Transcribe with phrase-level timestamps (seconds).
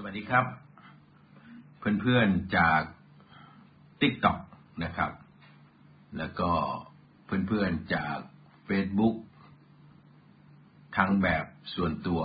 [0.00, 0.46] สวัสดีครับ
[1.78, 2.82] เพื่อนๆจาก
[4.00, 4.38] TikTok
[4.84, 5.12] นะครับ
[6.18, 6.50] แล้วก็
[7.26, 8.16] เพื่อนๆจาก
[8.68, 9.16] Facebook
[10.96, 11.44] ทั้งแบบ
[11.74, 12.22] ส่วนตัว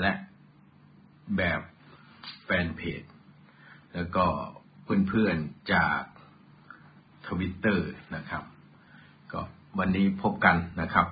[0.00, 0.12] และ
[1.36, 1.60] แบบ
[2.44, 3.02] แฟนเพจ
[3.94, 4.26] แล้วก็
[4.84, 6.02] เพื่อนๆจาก
[7.26, 8.44] ทวิตเตอร์นะครับ
[9.32, 9.40] ก็
[9.78, 11.06] วันนี้พบกันนะครับ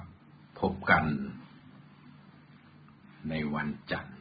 [0.60, 1.04] พบกัน
[3.28, 4.17] ในวันจันทร์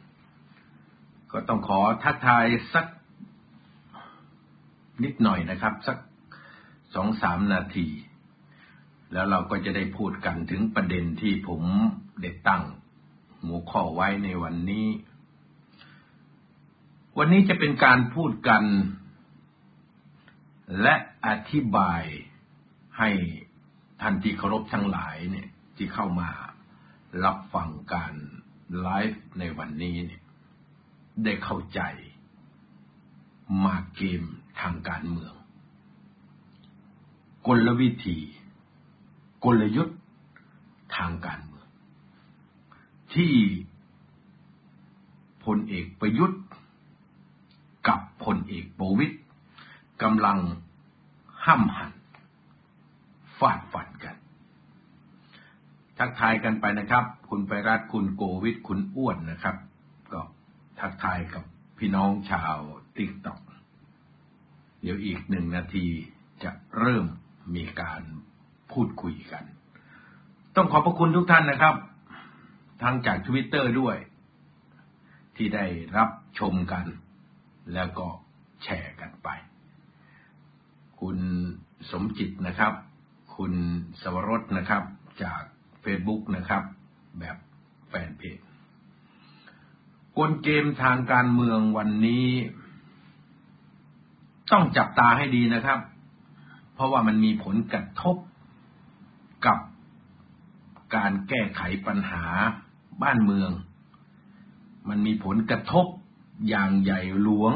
[1.32, 2.86] ก็ต้องขอทักทายสัก
[5.02, 5.98] นิดหน่อยนะครับ สัก
[6.94, 7.88] สองสามนาที
[9.12, 11.62] แล้วเราก็จะได้พูดกันถึงประเด็นที่ผม
[12.22, 12.62] ได้ตั้ง
[13.42, 14.88] หัวข้อไว้ในวันนี้
[17.18, 18.64] วันนี้จะเป็นการพูดกัน
[20.82, 20.94] และ
[21.26, 22.02] อธิบาย
[22.98, 23.10] ให้
[24.00, 26.30] ท่านที่เคารพทั้งหลายเนี่ยที่เข้ามา
[27.24, 28.14] รับฟังการ
[28.80, 30.22] ไลฟ์ในวันนี้เนี่ย
[31.24, 31.80] ได้เข้าใจ
[33.64, 34.22] มาเกม
[34.60, 35.34] ทางการเมือง
[37.46, 38.18] กลวิธี
[39.44, 39.98] กลยุทธ์
[40.96, 41.68] ทางการเมือง
[43.14, 43.34] ที่
[45.44, 46.42] พลเอกประยุทธ์
[47.88, 49.16] กับพลเอกประวิตย
[50.02, 50.38] กำลัง
[51.46, 51.92] ห้ำหัน
[53.38, 54.16] ฟาดฟันกัน
[55.98, 59.56] ทักทายกันไปนะครับ คุณไปรัฐคุณโกวิทคุณอ้วนนะครับ
[60.80, 61.44] ทักทายกับ
[61.78, 62.58] พี่น้องชาว
[62.96, 63.40] TikTok
[64.82, 65.86] เดี๋ยวอีกหนึ่งนาที
[66.44, 67.06] จะเริ่ม
[67.54, 68.02] มีการ
[68.72, 69.44] พูดคุยกัน
[70.56, 71.74] ต้องขอบพระคุณทุกท่านนะครับ
[72.82, 73.96] ทั้งจากทวิตเตอร์ด้วย
[75.36, 75.64] ที่ได้
[75.96, 76.84] รับชมกัน
[77.74, 78.06] แล้วก็
[78.62, 79.28] แชร์กันไป
[81.00, 81.18] คุณ
[81.90, 82.72] สมจิตนะครับ
[83.36, 83.52] คุณ
[84.02, 84.82] สวรสนะครับ
[85.22, 85.42] จาก
[85.84, 86.62] Facebook นะครับ
[87.20, 87.36] แบบ
[87.88, 88.38] แฟนเพจ
[90.18, 92.28] กลเกมทางการเมืองวันนี้
[94.52, 95.80] ต้องจับตาให้ดีนะครับ
[96.74, 98.16] เพราะว่ามันมีผลกระทบ
[99.46, 99.58] กับ
[100.96, 102.24] การแก้ไขปัญหา
[103.02, 103.50] บ้านเมือง
[104.88, 105.86] มันมีผลกระทบ
[106.48, 107.52] อย่างใหญ่หลวง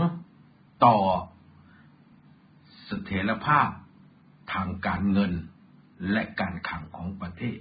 [0.84, 0.96] ต่อ
[2.84, 3.68] เสถียรภาพ
[4.52, 5.32] ทางการเงิน
[6.12, 7.58] และการขังของประเทศ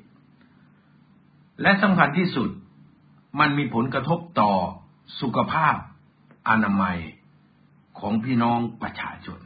[1.61, 2.49] และสำคัญที่สุด
[3.39, 4.53] มันมีผลกระทบต่อ
[5.19, 5.75] สุขภาพ
[6.49, 6.99] อนามัย
[7.99, 9.39] ของพี่น้องประชาชน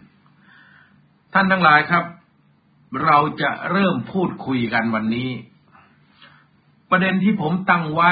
[1.34, 2.06] ท่านทั้งหลายครับ
[3.06, 5.30] เราจะเริ่มพูดคุยกันวันนี้
[6.90, 8.12] ประเด็นที่ผมตั้งไว้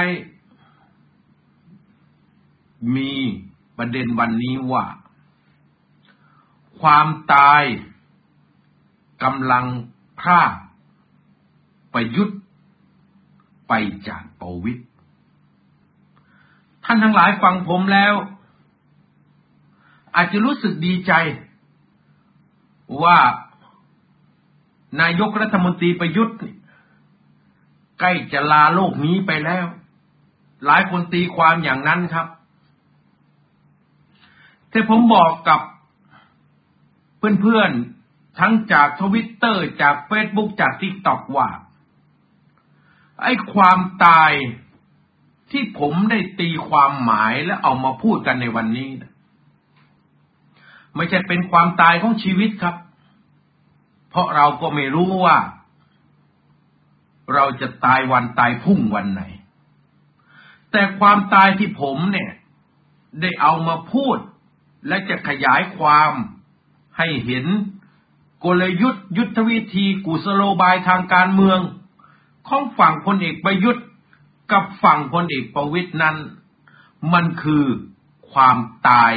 [2.96, 3.14] มี
[3.78, 4.86] ประเด็นวันนี้ว่า
[6.80, 7.64] ความตาย
[9.24, 9.66] กำลัง
[10.20, 10.54] พราก
[11.94, 12.40] ประยุทธ์
[13.68, 13.74] ไป
[14.08, 14.84] จากประวิตร
[16.86, 18.14] ท่านทั้งหลายฟังผมแล้ว
[20.16, 21.14] อาจจะรู้สึกดีใจ
[23.04, 23.18] ว่า
[25.02, 26.38] นายกรัฐมนตรีประยุทธ์
[28.00, 29.66] ใกล้จะลาโลกนี้ไปแล้ว
[30.66, 32.28] หลายคนตีความอย่างนั้นครับ
[34.70, 35.62] แต่ผมบอกกับ
[37.42, 41.50] เพื่อนๆ ทั้งจากทวิตเตอร์จากเฟซบุ๊กจาก TikTok ว่า
[43.24, 44.32] ไอ้ความตาย
[45.54, 49.12] ที่ผมได้ตีความหมายและเอามาพูดกันในวันนี้นะ
[50.96, 52.76] ไม่ใช่เป็นความตายของชีวิตครับ
[54.10, 55.38] เพราะเราก็ไม่รู้ว่า
[57.34, 59.24] เราจะตายวันตายพุ่งวันไหน
[60.72, 62.32] แต่ความตายที่ผมเนี่ย
[63.22, 64.18] ได้เอามาพูด
[64.88, 66.12] และจะขยายความ
[66.98, 67.46] ให้เห็น
[68.46, 71.60] กลยุทธ์ยุทธวิธีกุสโลบายทางการเมือง
[72.48, 73.86] ของฝั่งพลเอกประยุทธ์
[74.54, 76.18] กับฝั่งพลเอกประวิตยนั้น
[77.14, 77.66] มันคือ
[78.32, 78.58] ความ
[78.90, 79.14] ตาย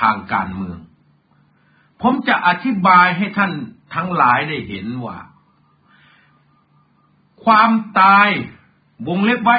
[0.00, 0.78] ทางการเมือง
[2.02, 3.52] ผมจะอธิบายให้ท่าน
[3.94, 5.18] ทั้งหลายได้เห็นว่า
[7.44, 7.70] ความ
[8.00, 8.28] ตาย
[9.08, 9.58] วงเล็บไว้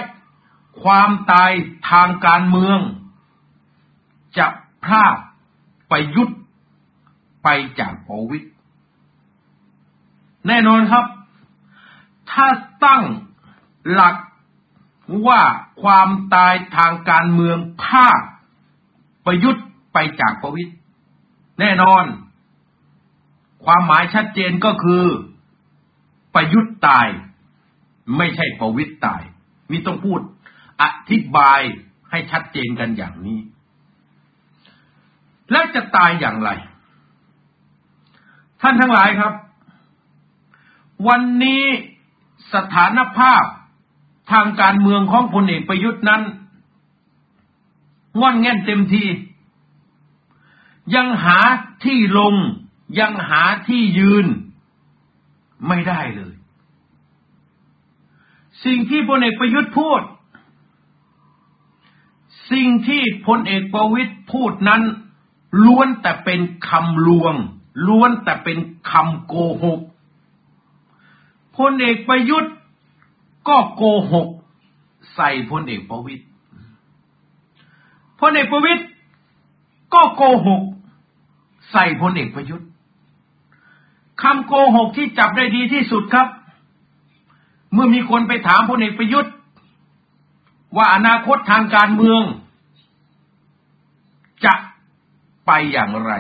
[0.83, 1.51] ความตาย
[1.92, 2.80] ทางการเมือง
[4.38, 4.48] จะ
[4.83, 5.15] พลาด
[5.89, 6.30] ไปยุด
[7.44, 7.48] ไป
[7.80, 8.50] จากประวิตย
[10.48, 11.06] แน่นอนครับ
[12.31, 12.48] ถ้า
[12.86, 13.03] ตั้ง
[13.92, 14.15] หลัก
[15.27, 15.42] ว่า
[15.83, 18.19] ความตายทางการเมืองภาค
[19.25, 20.74] ประยุทธ์ไปจากประวิตย
[21.59, 22.06] แน่นอน
[23.65, 25.06] ความหมายชัดเจนก็คือ
[26.36, 27.07] ประยุทธ์ตาย
[28.18, 29.21] ไม่ใช่ประวิตยตาย
[29.71, 30.19] มีต้องพูด
[30.81, 31.62] อธิบาย
[32.10, 33.39] ให้ชัดเจนกันอย่างนี้
[35.51, 36.50] แล้วจะตายอย่างไร
[38.62, 39.33] ท่านทั้งหลายครับ
[41.07, 41.63] วันนี้
[42.53, 43.44] สถานภาพ
[44.31, 46.21] ทางการเมืองของพลเอกประยุทธ์นั้น
[48.19, 49.06] ง่อนแง่นเต็มที
[50.95, 51.39] ยังหา
[51.85, 52.35] ที่ลง
[53.00, 54.25] ยังหาที่ยืน
[55.68, 56.33] ไม่ได้เลย
[58.65, 60.01] สิ่งที่พลเอกประยุทธ์พูด
[62.51, 64.81] สิ่งที่พลเอกประวิตยพูดนั้น
[65.65, 66.39] ล้วนแต่เป็น
[66.69, 67.33] คำลวง
[67.88, 68.57] ล้วนแต่เป็น
[68.91, 69.33] คำโก
[69.63, 69.81] หก
[71.57, 72.53] พลเอกประยุทธ์
[73.47, 73.83] ก็โก
[74.13, 74.27] หก
[75.15, 76.23] ใส่พลเอกประวิตย
[78.19, 78.83] พลเอกประวิตย
[79.94, 80.61] ก็โกหก
[81.71, 82.67] ใส่พลเอกประยุทธ์
[84.21, 86.27] คำโกหกที่จับได้ดีที่สุดครับ
[87.73, 89.33] เมื่อมีคนไปถามพลเอกประยุทธ์
[90.75, 92.21] ว่าอนาคตทางการเมือง
[94.45, 94.53] จะ
[95.45, 96.13] ไปอย่างไร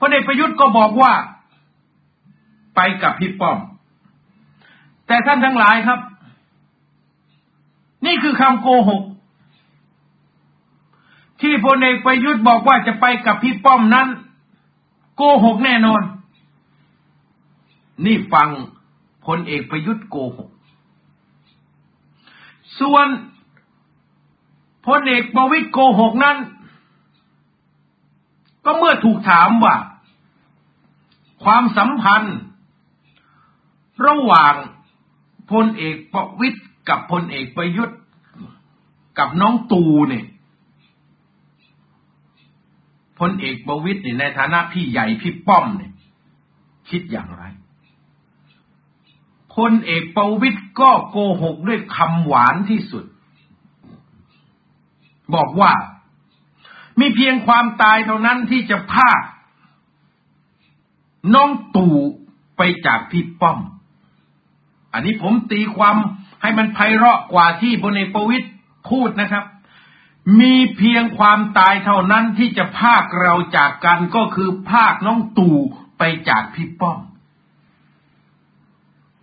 [0.00, 1.12] พลเอกประยุทธ์ก็บอกว่า
[2.74, 3.58] ไปกับพี่ป้อม
[5.10, 6.00] แต่ท่านทั้งหลายครับ
[8.06, 9.02] นี่คือคำโกหก
[11.40, 14.08] ที่พลเอกประยุทธ์บอกว่าจะไปกับพี่ป้อมนั้น
[15.16, 16.02] โกหกแน่นอน
[18.04, 18.48] นี่ฟัง
[19.26, 20.50] พลเอกประยุทธ์โกหก
[22.80, 23.06] ส่วน
[24.86, 26.36] พลเอกประวิตยโกหกนั้น
[28.64, 29.76] ก็เมื่อถูกถามว่า
[31.44, 32.36] ความสัมพันธ์
[34.06, 34.54] ระหว่าง
[35.50, 37.98] พลเอกประวิตยกับพลเอกประยุทธ์
[39.18, 40.26] กับน้องตูเนี่ย
[43.18, 45.92] พลเอกประวิตยเนี่ยในฐานะพี่ใหญ่พี่ป้อมเนี่ย
[46.90, 47.44] คิดอย่างไร
[49.54, 53.04] พลเอกประวิตยก็โกหกด้วยคำหวานที่สุด
[55.34, 55.72] บอกว่า
[57.00, 59.10] มีเพียงความตายเท่านั้นที่จะพา
[61.34, 61.96] น้องตู่
[62.56, 63.58] ไปจากพี่ป้อม
[64.92, 65.96] อันนี้ผมตีความ
[66.42, 68.46] ให้มันไพเราะกว่าที่พลเอกประวิตย
[68.90, 69.44] พูดนะครับ
[70.40, 75.58] มีเพียงความตายเท่านั้นที่จะพากเราจากกันก็คือพากน้องตู่
[75.98, 76.98] ไปจากพี่ป้อม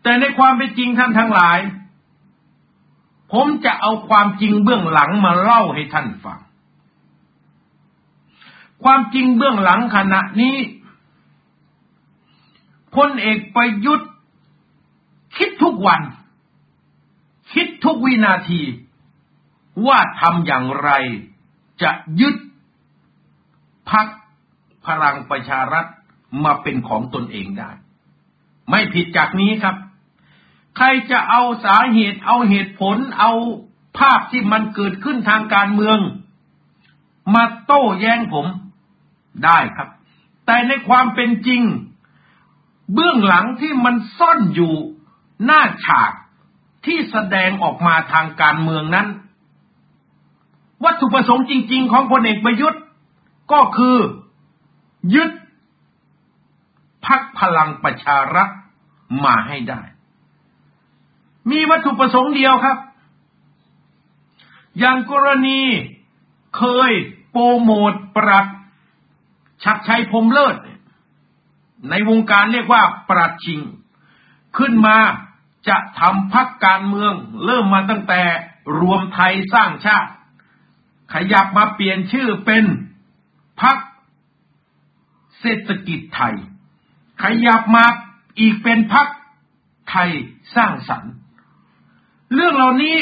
[0.03, 1.59] แต่ในความเป็นจริงท่านทั้งหลาย
[3.33, 6.39] ผมจะเอาความจริงเบื้องหลังมาเล่าให้ท่านฟัง
[8.83, 10.57] ความจริงเบื้องหลังขณะนี้
[12.95, 14.09] พลเอกประยุทธ์
[15.37, 16.01] คิดทุกวัน
[17.53, 18.61] คิดทุกวินาที
[19.87, 20.89] ว่าทำอย่างไร
[21.81, 21.91] จะ
[22.21, 22.35] ยึด
[23.89, 24.07] พัก
[24.85, 25.85] พลังประชารัฐ
[26.43, 27.71] มาเป็นของตนเองได้
[28.69, 29.75] ไม่ผิดจากนี้ครับ
[30.77, 33.31] ใครจะเอาสาเหตุเอาเหตุผลเอา
[33.97, 35.99] ภาพที่มันเกิดขึ้นทางการเมือง
[37.33, 38.47] มาโต้แย้งผม
[39.45, 39.89] ได้ครับ
[40.45, 41.61] แต่ในความเป็นจริง
[42.93, 44.73] เบื้องหลังที่มันซ่อนอยู่
[45.45, 46.11] หน้าฉาก
[46.85, 49.07] ที่แสดงออกมาทางการเมืองนั้น
[50.83, 52.81] วัตถุประสงค์จริง ๆ ของพลเอกประยุทธ์
[53.51, 53.97] ก็คือ
[55.15, 55.31] ยึด
[57.05, 58.49] พักพลังประชารัฐ
[59.25, 59.81] มาให้ได้
[61.51, 62.77] มีวัตถุประสงค์เดียวครับ
[64.79, 65.59] อย่างกรณี
[66.57, 66.91] เคย
[67.31, 68.47] โปรโมทปรัด
[69.63, 70.55] ชักชัยพรมเลิศ
[71.89, 73.61] ในวงการเรียกว่าปรัดชิง
[74.57, 74.97] ขึ้นมา
[75.69, 77.13] จะทำพักการเมือง
[77.45, 78.21] เริ่มมาตั้งแต่
[78.79, 80.11] รวมไทยสร้างชาติ
[81.13, 82.65] ขยับมาเปลี่ยนชื่อเป็น
[83.61, 83.77] พัก
[85.39, 86.35] เศรษฐกิจไทย
[87.23, 87.85] ขยับมา
[88.39, 89.07] อีกเป็นพัก
[89.89, 90.09] ไทย
[90.55, 91.13] สร้างสรรค์
[92.33, 92.97] เรื่องเหล่านี้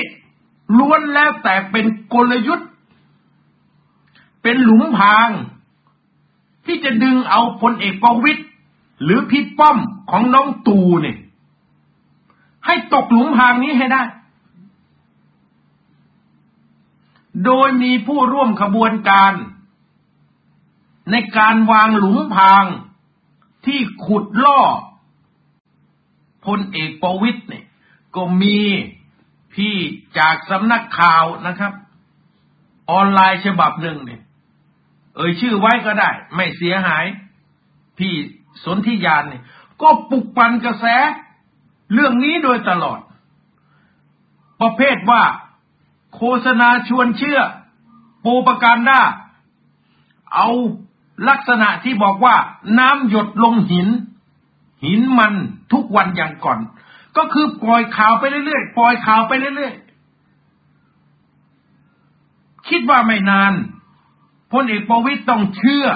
[0.77, 2.69] ล้วนแล้วแต่เป็นกลยุทธ์
[4.41, 5.29] เป็นหลุมพราง
[6.65, 8.43] ที่จะดึงเอาพลเอกประวิตย
[9.03, 9.77] หรือพี่ป้อม
[10.11, 11.17] ของน้องตูเนี่ย
[12.65, 14.03] ให้ตกหลุมพรางนี้ให้ได้
[17.45, 19.33] โดยมีผู้ร่วมขบวนการ
[21.11, 22.65] ในการวางหลุมพราง
[23.65, 24.61] ที่ขุดล่อ
[26.45, 27.65] พลเอกประวิตยเนี่ย
[28.15, 28.59] ก็มี
[29.53, 29.75] พี่
[30.17, 31.73] จากสำนักข่าวนะครับ
[32.91, 34.21] ออนไลน์ฉบับหนึ่งเนี่ย
[35.15, 37.05] เอ่ยชื่อไว้ก็ได้ ไม่เสียหาย
[37.97, 38.13] พี่
[38.65, 39.43] สนธิยานเนี่ย
[39.81, 40.85] ก็ปลุกปั่นกระแส
[41.93, 42.99] เรื่องนี้โดยตลอด
[44.61, 45.23] ประเภทว่า
[46.15, 47.39] โฆษณาชวนเชื่อ
[48.23, 49.01] ปูประการได้
[50.33, 50.49] เอา
[51.29, 52.35] ลักษณะที่บอกว่า
[52.79, 53.87] น้ำหยดลงหิน
[54.85, 55.33] หินมัน
[55.73, 56.59] ทุกวันอย่างก่อน
[57.17, 63.53] ก็คือปล่อยข่าวไปเรื่อยๆปล่อยข่าวไปเรื่อยๆคิดว่าไม่นาน
[64.51, 65.87] พลเอกประวิตยต้องเชื่อ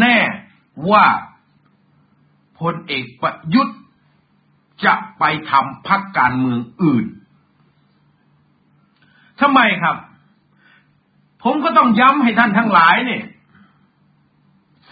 [0.00, 0.18] แน่
[0.90, 1.06] ว่า
[2.60, 3.78] พลเอกประยุทธ์
[4.84, 7.06] จะไปทำพักการเมืองอื่น
[9.40, 9.96] ทำไมครับ
[11.42, 13.24] ผมก็ต้องย้ำให้ท่านทั้งหลายเนี่ย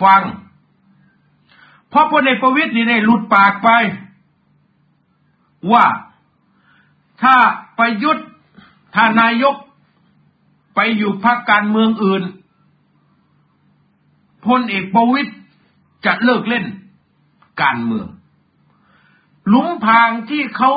[0.02, 0.22] ฟัง
[1.88, 3.68] เพราะพลเอกประวิตยนี่ได้หลุดปากไป
[5.72, 5.84] ว่า
[7.22, 7.34] ถ้า
[7.78, 8.26] ประยุทธ์
[8.94, 9.56] ถ้านายก
[10.74, 12.22] ไปอยู่พรรคการเมืองอื่น
[14.46, 15.32] พลเอกประวิตย
[16.06, 16.64] จะเลิกเล่น
[17.62, 18.06] การเมือง
[19.48, 20.70] หลุมพรางที่เขา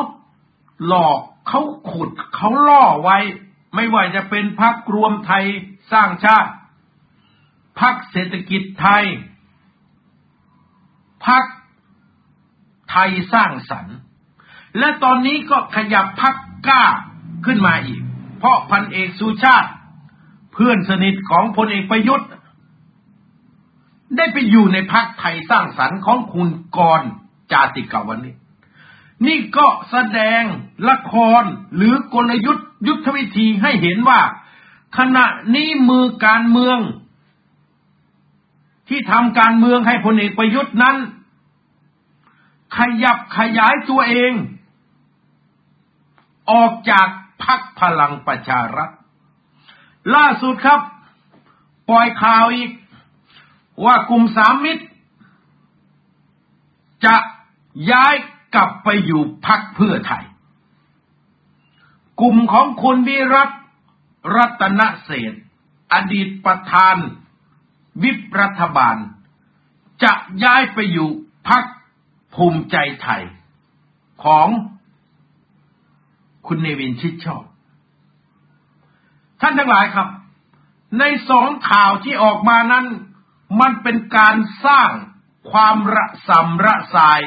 [0.87, 1.61] หลอกเขา
[1.91, 3.17] ขุดเขาล่อไว้
[3.75, 5.45] ไม่ว่าจะเป็นพักรวมไทย
[5.91, 6.51] สร้างชาติ
[7.79, 9.05] พักเศรษฐกิจไทย
[11.27, 11.43] พัก
[12.91, 13.97] ไทยสร้างสรรค์
[14.77, 16.35] และตอนนี้ก็ขยับพัก
[16.67, 16.83] กล้า
[17.45, 18.01] ขึ้นมาอีก
[18.39, 19.71] เพราะพันเอกสุชาติ
[20.53, 22.29] เพื่อนสนิทของพลเอกประยุทธ์
[24.17, 27.01] ได้ไปอยู่ในพักไทยสร้างสรรค์ของคุณกร
[27.51, 28.35] จาติกาวันนี้
[29.27, 30.41] นี่ก็แสดง
[30.89, 31.43] ละคร
[31.75, 34.21] หรือกลยุทธ์ยุทธวิธีให้เห็นว่า
[34.97, 36.79] ขณะนี้มือการเมือง
[38.89, 40.97] ที่ทำการเมืองให้พลเอกประยุทธ์นั้น
[42.77, 44.33] ขยับขยายตัวเอง
[46.51, 47.07] ออกจาก
[47.43, 48.89] พักพลังประชารัฐ
[50.15, 50.79] ล่าสุดครับ
[51.89, 52.71] ปล่อยข่าวอีก
[53.85, 54.83] ว่ากลุ่มสามมิตร
[57.05, 57.15] จะ
[57.91, 58.15] ย้าย
[58.55, 60.23] กลับไปอยู่พักเพื่อไทย
[62.19, 63.49] กลุ่มของคุณวิรัต
[64.35, 65.33] รัตนเศษ
[65.93, 66.95] อดีตประธาน
[68.03, 68.97] วิปรัฐบาล
[70.03, 70.13] จะ
[70.43, 71.09] ย้ายไปอยู่
[71.47, 71.63] พัก
[72.35, 73.23] ภูมิใจไทย
[74.23, 74.47] ของ
[76.47, 77.43] คุณเนวินชิดชอบ
[79.41, 80.07] ท่านทั้งหลายครับ
[80.99, 82.85] ในสองข่าวที่ออกมานั้น
[83.61, 84.89] มันเป็นการสร้าง
[85.51, 87.21] ความระสำระสาย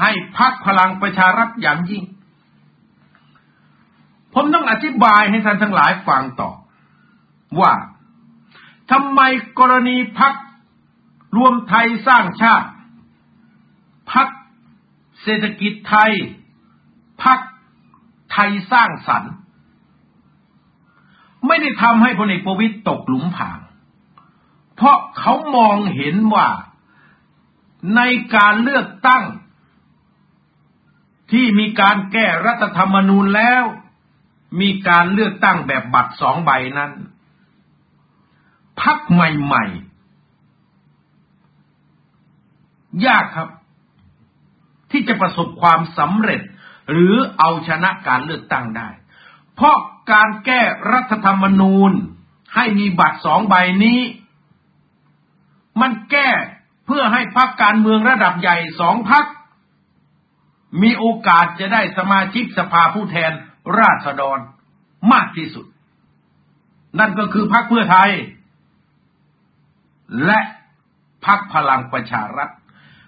[0.00, 2.04] ให้พักพลังประชารัฐอย่างยิ่ง
[4.34, 6.50] ผมต้องอธิบายให้ท่านทั้งหลายฟังต่อ
[7.60, 7.72] ว่า
[8.90, 9.20] ทำไม
[9.58, 10.34] กรณีพัก
[11.36, 12.68] รวมไทยสร้างชาติ
[14.12, 14.28] พัก
[15.22, 16.12] เศรษฐกิจไทย
[17.24, 17.40] พัก
[18.32, 19.32] ไทยสร้างสรรค์
[21.46, 23.58] ไม่ได้ทำให้พลเอกประวิตยตกหลุมผาง
[24.76, 26.48] เพราะเขามองเห็นว่า
[27.96, 28.00] ใน
[28.36, 29.24] การเลือกตั้ง
[31.32, 33.64] ที่มีการแก้รัฐธรรมนูญแล้ว
[34.60, 36.92] มีการเลือกตั้งแบบบัตรสองใบนั้น
[38.80, 43.48] พักใหม่ๆ ยากครับ
[44.90, 46.42] ที่จะประสบความสำเร็จ
[46.90, 48.88] หรือเอาชนะการเลือกตั้งได้
[49.54, 49.76] เพราะ
[50.12, 50.60] การแก้
[50.92, 51.92] รัฐธรรมนูญ
[52.54, 54.00] ให้มีบัตรสองใบนี้
[55.80, 56.30] มันแก้
[56.86, 59.24] เพื่อให้พักการเมืองระดับใหญ่สองพัก
[60.82, 63.32] มีโอกาสจะได้สมาชิกสภาผู้แทน
[63.78, 64.38] ราษฎร
[65.12, 65.66] มากที่สุด
[66.98, 68.10] นั่นก็คือพรรคเพื่อไทย
[70.26, 70.40] และ
[71.26, 72.50] พรรคพลังประชารัฐ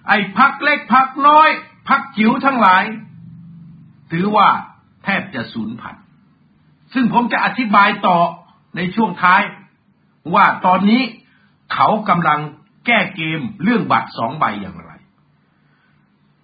[0.09, 1.49] ไอ้พรรคเล็กพรรคน้อย
[1.89, 2.85] พรรคจิ๋วทั้งหลาย
[4.13, 4.49] ถือว่า
[5.05, 6.05] แทบจะสูญพันธุ์
[6.95, 8.19] ซึ่งผมจะอธิบายต่อ
[8.77, 9.43] ในช่วงท้าย
[10.35, 11.03] ว่าตอนนี้
[11.73, 12.41] เขากำลัง
[12.87, 14.82] แก้เกมเรื่องบัตรสองใบอย่างไร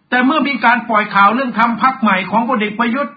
[0.09, 3.15] แต่เมื่อมีการปล่อยข่าวเรื่องทำพักใหม่ของพลเอกประยุทธ์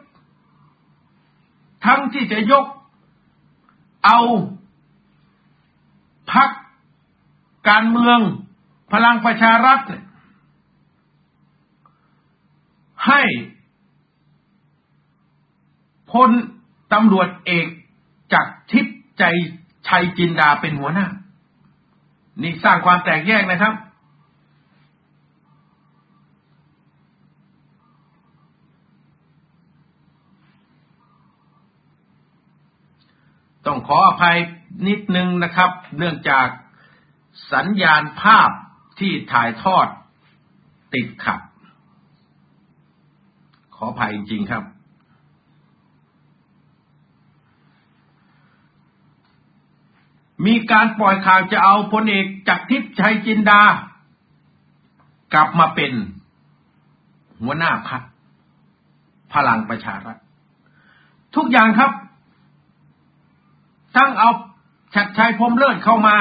[1.86, 2.66] ทั้งที่จะยก
[4.06, 4.20] เอา
[6.34, 6.50] พัก
[7.70, 8.20] การเมือง
[8.94, 9.80] พลังประชารัฐ
[13.08, 13.22] ให้
[16.12, 16.30] พล
[16.94, 17.68] ตำรวจเอก
[18.34, 19.24] จากทิพย์ใจ
[19.88, 21.08] ชัยจินดาเป็นหัวหน้า
[22.42, 23.74] นี่สร้างความแตกแยกนะครับ
[33.66, 34.38] ต้องขออภัย
[34.88, 36.48] นิดนึงนะครับ เนื่องจาก
[37.54, 38.50] สัญญาณภาพ
[39.00, 39.88] ที่ถ่ายทอด
[40.94, 41.40] ติดขัด
[43.76, 44.64] ขออภัยจริงครับ
[50.46, 53.62] มีการปล่อยข่าวจะเอาพลเอกจากทิพย์ชัยจินดา
[55.34, 55.92] กลับมาเป็น
[57.42, 58.02] หัวหน้าพัก
[59.34, 60.18] พลังประชารัฐ
[61.36, 61.92] ทุกอย่างครับ
[63.96, 64.30] ทั้งเอา
[64.96, 66.16] ชัดชัยพรมเลิศเข้ามา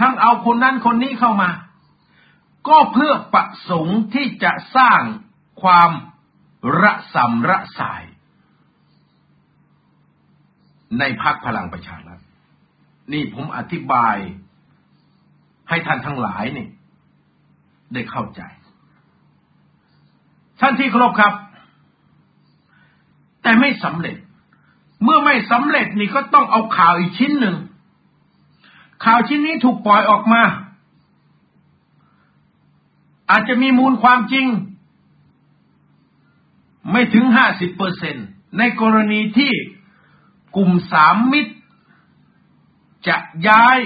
[0.00, 1.50] ทั้งเอาคนนั้นคนนี้เข้ามา
[2.68, 5.00] ก็เพื่อประสงค์ที่จะสร้าง
[5.62, 5.90] ความ
[6.82, 8.02] ระสำระสาย
[10.98, 12.20] ในพักพลังประชารัฐ
[13.12, 14.16] นี่ผมอธิบาย
[15.68, 16.68] ให้ท่านทั้งหลายนี่
[17.94, 18.42] ได้เข้าใจ
[20.60, 21.34] ท่านที่เคารพครับ
[23.42, 24.16] แต่ไม่สำเร็จ
[25.02, 27.56] เมื่อไม่สำเร็จนี่ก็ต้องเอาข่าวอีกชิ้นหนึ่ง
[29.04, 30.42] ข่าวชิ้นนี้ถูกปล่อยออกมา
[33.30, 34.46] อาจจะมีมูลความจริง
[36.90, 38.20] ไม่ถึงห้าสิบเปอร์เซ็นต
[38.58, 39.52] ในกรณีที่
[40.56, 41.52] กลุ่มสามมิตร
[43.08, 43.16] จะ
[43.48, 43.78] ย้าย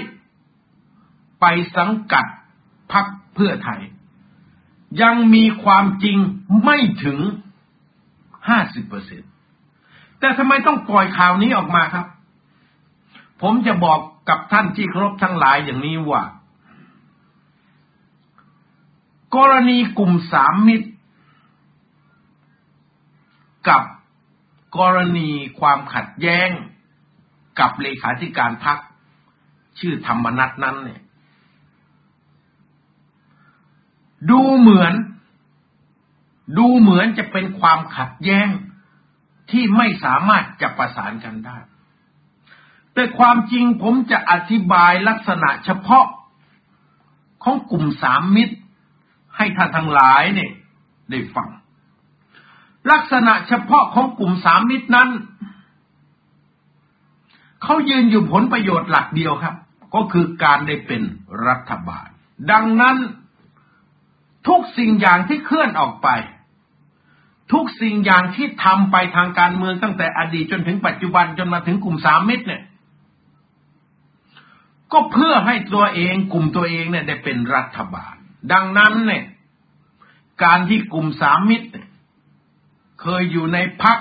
[1.39, 1.45] ไป
[1.77, 2.25] สังกัด
[2.91, 3.81] พักเพื่อไทย
[5.01, 6.17] ยังมีความจริง
[6.63, 7.19] ไม่ถึง
[8.49, 9.25] ห้าสิบเปอร์เซ็นต
[10.25, 12.05] แต่ทำไมต้องปล่อยข่าวนี้ออกมาครับ
[13.41, 16.23] ผมจะบอกกับท่านที่ครบทั้งหลายอย่างนี้ว่า
[19.35, 20.89] กรณีกลุ่มสามมิตร
[23.67, 23.81] กับ
[24.77, 25.29] กรณี
[25.59, 26.49] ความขัดแย้ง
[27.59, 28.77] กับเลขาธิการพัก
[29.79, 31.01] ชื่อธรรมนัตนั้นเนี่ย
[34.29, 34.93] ดูเหมือน
[36.57, 38.49] ดูเหมือนจะเป็นความขัดแย้ง
[39.51, 41.57] ที่ไม่สามารถจะประสานกันได้
[42.93, 46.05] แต่ความจริงผมจะอธิบายลักษณะเฉพาะ
[47.43, 48.55] ของกลุ่มสามมิตร
[49.35, 50.51] ให้ท่านทั้งหลายเนี่ย
[51.11, 51.49] ได้ฟัง
[52.91, 55.09] ลักษณะเฉพาะของกลุ่มสามมิตรนั้น
[57.63, 59.55] เขายืนอยู่ผลประโยชน์หลักเดียวครับ
[59.95, 61.01] ก็คือการได้เป็น
[61.47, 62.07] รัฐบาล
[62.51, 62.97] ดังนั้น
[64.47, 66.07] ทุกสิ่งอย่างที่เคลื่อนออกไป
[67.53, 72.63] ทุกสิ่งอย่างที่ทำไปทางการเมืองตั้งแต่อดีตจนถึงปัจจุบันจนมาถึงกลุ่มสามมิตรเนี่ย
[74.91, 78.15] ก็เพื่อให้ตัวเองกลุ่มตัวเองเนี่ยได้เป็นรัฐบาล
[78.51, 79.23] ดังนั้นเนี่ย
[80.43, 81.67] การที่กลุ่มสามมิตร
[83.01, 83.97] เคยอยู่ในพัก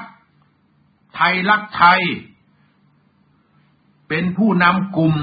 [1.14, 2.00] ไทยรักไทย
[4.08, 5.14] เป็นผู้นำกลุ่ม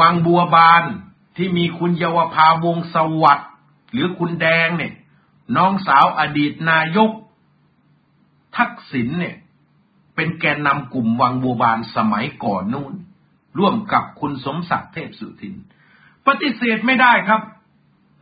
[0.00, 0.84] วังบัวบาน
[1.36, 3.50] ที่มีคุณเยาวภาวงสวัสดิ์
[3.92, 4.92] หรือคุณแดงเนี่ย
[5.56, 7.10] น้องสาวอดีตนายก
[8.56, 9.36] ทักษิณเนี่ย
[10.14, 12.94] เป็นแกนนำกลุ่มวังบัวบานสมัยก่อนนู้น
[13.58, 15.54] ร่วมกับคุณสมศักดิ์เทพสุทิน
[16.26, 17.40] ปฏิเสธไม่ได้ครับ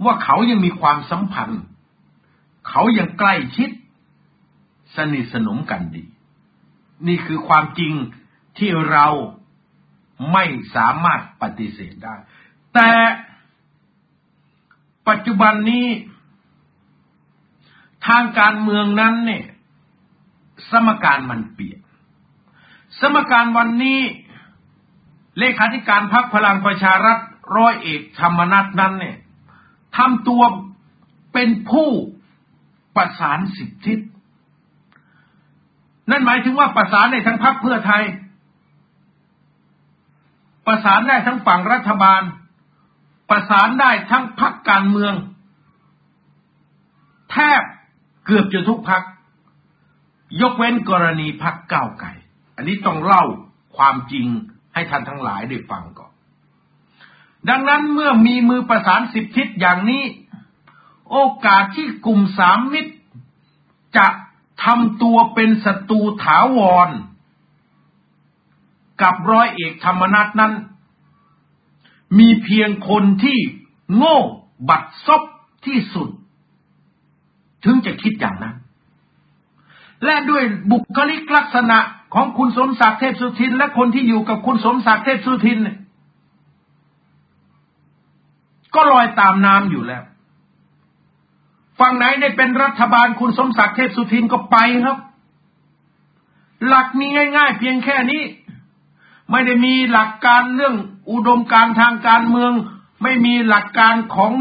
[0.04, 1.62] ว่าเขายังมีความสัมพันธ์
[2.68, 3.70] เขายังใกล้ชิด
[4.96, 6.04] สนิทสนมกันดี
[7.06, 7.92] นี่คือความจริง
[8.58, 9.06] ที่เรา
[10.32, 10.44] ไม่
[10.76, 12.16] สามารถปฏิเสธได้
[12.74, 12.90] แต่
[15.08, 15.86] ปัจจุบันนี้
[18.06, 19.44] ทางการเมืองนั้นเนี่ย
[20.70, 21.80] สมการมันเปลี่ยน
[23.00, 24.00] สมการวันนี้
[25.38, 27.18] เลขาธิการพรรคพลังประชารัฐ
[27.56, 29.16] ร้อยเอกธรรมนัฐนั้นเนี่ย
[29.96, 30.42] ทำตัว
[31.32, 31.90] เป็นผู้
[32.96, 33.94] ประสานสิทธิ
[36.10, 38.04] นั่นหมายถึงว่าประสานในทั้งพรรคเพื่อไทย
[40.66, 42.22] ประสานได้ทั้งฝั่งรัฐบาล
[43.30, 45.14] ประสานได้ทั้งพรรคการเมือง
[47.30, 47.62] แทบ
[48.24, 49.02] เกือบจะทุกพัก
[50.40, 52.12] ยกเว้นกรณีพักก้าวไก่
[52.56, 53.24] อันนี้ต้องเล่า
[53.76, 54.26] ความจริง
[54.74, 56.12] ให้ท่านทั้งหลายได้ฟังก่อน
[57.48, 60.04] ดังนั้นเมื่อมีมือประสานสิบทิศอย่างนี้
[61.10, 62.94] โอกาสที่กลุ่มสามมิตร
[63.96, 64.06] จะ
[64.64, 66.90] ทำตัวเป็นศัตรูถาวร
[69.02, 70.52] กับร้อยเอกธรรมนัฐนั้น
[72.18, 73.38] มีเพียงคนที่
[73.96, 74.18] โง่
[74.68, 75.22] บัดซบ
[75.66, 76.08] ที่สุด
[77.64, 78.56] ถึงจะคิดอย่างนั้น
[80.04, 81.78] และด้วยบุคลิกลักษณะ
[82.14, 85.76] ของคุณสมศักดิ์เทพสุทิน และคนที่อยู่กับคุณสมศักดิ์เทพสุทินเนี่ย
[88.74, 90.02] ก็ลอยตามน้ำอยู่แล้ว
[91.80, 94.98] ฝั่งไหนได้เป็นรัฐบาลคุณสมศักดิ์เทพสุทินก็ไปครับ
[96.66, 98.22] หลักมีง่าย ๆ เพียงแค่นี้
[99.30, 100.74] ไม่ได้มีหลักการเรื่อง
[101.10, 102.52] อุดมการทางการเมือง
[103.02, 104.32] ไม่มีหลักการของ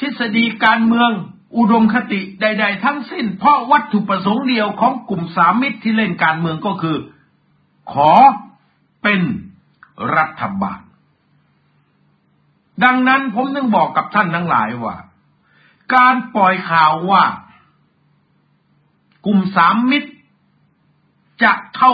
[0.00, 1.10] ทฤษฎีการเมือง
[1.56, 6.96] อุดมคติใด ๆ ทั้งสิ้น เพราะวัตถุประสงค์เดียวของกลุ่มสามมิตรที่เล่นการเมืองก็คือ
[7.92, 8.12] ขอ
[9.02, 9.20] เป็น
[10.16, 10.80] รัฐบาล
[12.84, 14.96] ดังนั้นผมนึงบอกกับท่านทั้งหลายว่า
[15.94, 17.22] การปล่อยข่าวว่า
[19.26, 20.10] กลุ่มสามมิตร
[21.42, 21.92] จะเข้า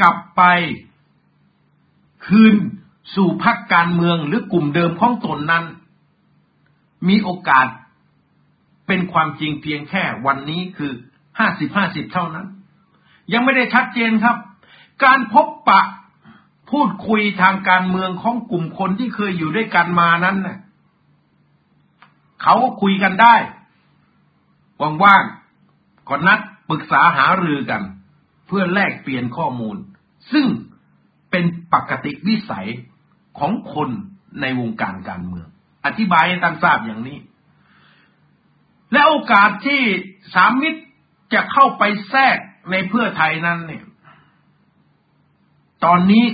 [0.00, 0.42] กลับไป
[2.26, 2.54] คืน
[3.14, 5.64] สู่พรรคการเมืองหรือกลุ่มเดิมของตนนั้น
[7.08, 7.66] มีโอกาส
[8.88, 10.92] เป็นความจริงเพียงแค่วันนี้คือ
[11.38, 12.46] ห้าสิบห้าสิบเท่านั้น
[13.32, 14.36] ยังไม่ได้ชัดเจนครับ
[15.04, 15.82] การพบปะ
[16.70, 20.58] พูดคุยทางการเมืองของกลุ่มคนที่เคยอยู่ด้วยกันมานั้นเน่ะ
[22.42, 23.34] เขาก็คุยกันได้
[25.02, 27.82] ว่างๆก็นัดปรึกษาหารือกัน
[28.46, 29.76] เพื่อแลกเปลี่ยนข้อมูล
[30.32, 30.46] ซึ่ง
[31.30, 32.68] เป็นปกติวิสัย
[33.38, 33.88] ของคน
[34.40, 35.46] ในวงการการเมือง
[35.86, 37.18] อธิบายให้ท่านทราบอย่างนี้
[38.92, 39.82] และโอกาสที่
[40.34, 40.80] สามมิตร
[41.34, 42.38] จะเข้าไปแทรก
[42.70, 43.84] ในเพื่อไทยนั้นเนี่ย
[45.84, 46.26] ตอนนี้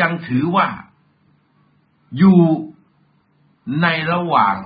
[0.00, 0.68] ยังถือว่า
[2.18, 2.40] อยู่
[3.82, 4.56] ในระหว่าง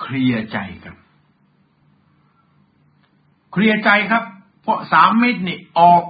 [0.00, 0.96] เคลียร์ใจกัน
[3.52, 4.24] เคลียร์ใจครับ
[4.62, 6.04] เพราะสามมิตรนี่ออก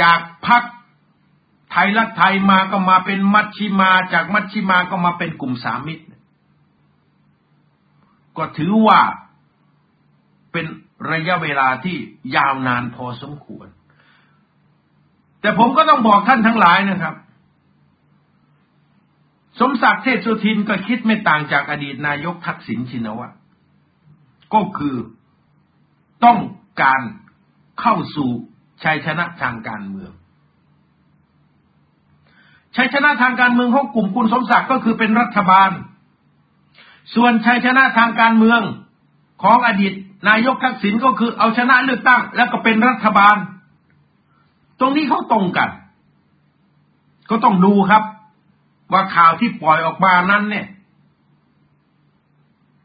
[0.00, 0.62] จากพัก
[1.70, 6.04] ไทยรักไทยมาก็มาเป็นมัชชิมา จากมัชชิมาก็มาเป็นกลุ่มสามมิตร
[8.38, 9.00] ก็ถือว่า
[10.52, 10.66] เป็น
[11.12, 11.96] ระยะเวลาที่
[12.36, 13.68] ยาวนานพอสมควร
[15.40, 17.14] แต่ผมก็ต้องบอกท่านทั้งหลายนะครับ
[19.60, 23.34] สมศักดิ์เทพสุทินก็คิดไม่ต่างจากอดีตนายกทักษิณชินวัตร
[24.54, 24.96] ก็คือ
[26.24, 26.38] ต้อง
[26.82, 27.00] การ
[27.80, 28.30] เข้าสู่
[28.84, 30.12] ชัยชนะทางการเมือง
[32.76, 35.70] ชัยชนะทางการเมืองของกลุ่มคุณสมศักดิ์ก็คือเป็นรัฐบาล
[37.14, 38.60] ส่วนชัยชนะทางการเมือง
[39.42, 39.92] ของอดีต
[40.28, 43.36] นายกทักษิณก็คือเอาชนะเลือกตั้ง แล้วก็เป็นรัฐบาล
[44.80, 45.70] ตรงนี้เขาตรงกัน
[47.30, 48.02] ก็ต้องดูครับ
[48.92, 50.66] ว่าข่าวที่ปล่อยออกมานั้นเนี่ย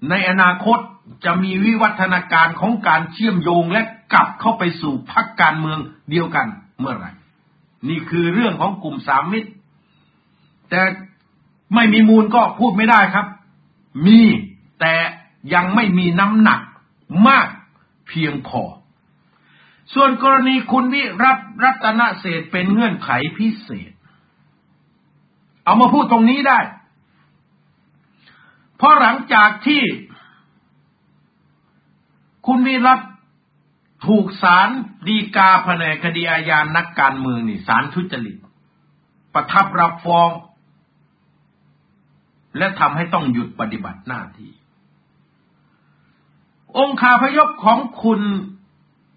[0.09, 0.79] ในอนาคต
[1.25, 3.81] จะมีวิวัฒนาการของการเชื่อมโยงและ
[4.13, 5.79] กลับเข้าไปสู่พรรคการเมือง
[6.11, 6.47] เดียวกัน
[6.79, 7.11] เมื่อไหร่
[7.89, 9.49] นี่คือเรื่องของกลุ่มสามมิตร
[10.69, 10.81] แต่
[11.75, 13.25] ไม่มีมูลก็พูดไม่ได้ครับ
[14.05, 14.21] มี
[14.79, 14.95] แต่
[15.53, 16.61] ยังไม่มีน้ำหนัก
[17.27, 17.47] มาก
[18.07, 18.63] เพียงพอ
[19.93, 23.91] ส่วนกรณีคุณวิรัตรัตนเศษเป็นเงื่อนไขพิเศษ
[25.63, 26.59] เอามาพูดตรงนี้ได้
[28.77, 29.83] เพราะหลังจากที่
[32.47, 32.99] คุณวิรัต
[34.07, 34.69] ถูกศาล
[35.07, 38.37] ดีกาแผนกคดีอาญานักการเมืองนี่ศาลทุจริต
[39.33, 40.29] ประทับรับฟ้อง
[42.57, 44.51] และทำให้ต้องหยุดปฏิบัติหน้าที่
[46.77, 48.21] องคาพยพของคุณ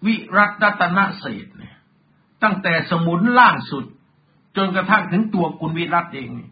[0.05, 1.75] วิรัตตนเศษเนี่ย
[2.43, 3.85] ตั้งแต่สมุนล่างสุด
[4.57, 6.51] จนกระทั่งถึงตัวคุณวิรัตเองเนี่ย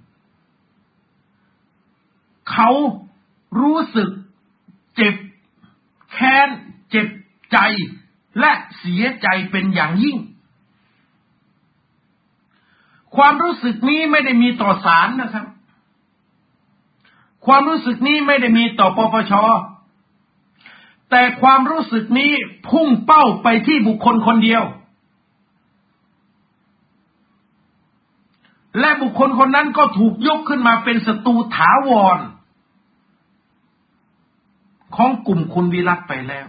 [2.51, 2.69] เขา
[3.59, 4.09] รู้สึก
[4.95, 5.15] เจ็บ
[6.11, 6.49] แค้น
[6.89, 7.07] เจ็บ
[7.51, 7.57] ใจ
[8.39, 10.17] และเสียใจเป็นอย่างยิ่ง
[13.15, 15.45] ความรู้สึกนี้ไม่ได้มีต่อศาลนะครับ
[17.45, 19.33] ความรู้สึกนี้ไม่ได้มีต่อปปช
[21.09, 22.31] แต่ความรู้สึกนี้
[22.69, 24.63] พุ่งเป้าไปที่บุคคลคนเดียว
[28.79, 32.19] และบุคคลคนนั้นก็ถูกยกขึ้นมาเป็นศัตรูถาวร
[34.95, 36.47] ของกลุ่มคุณวิรัตไปแล้ว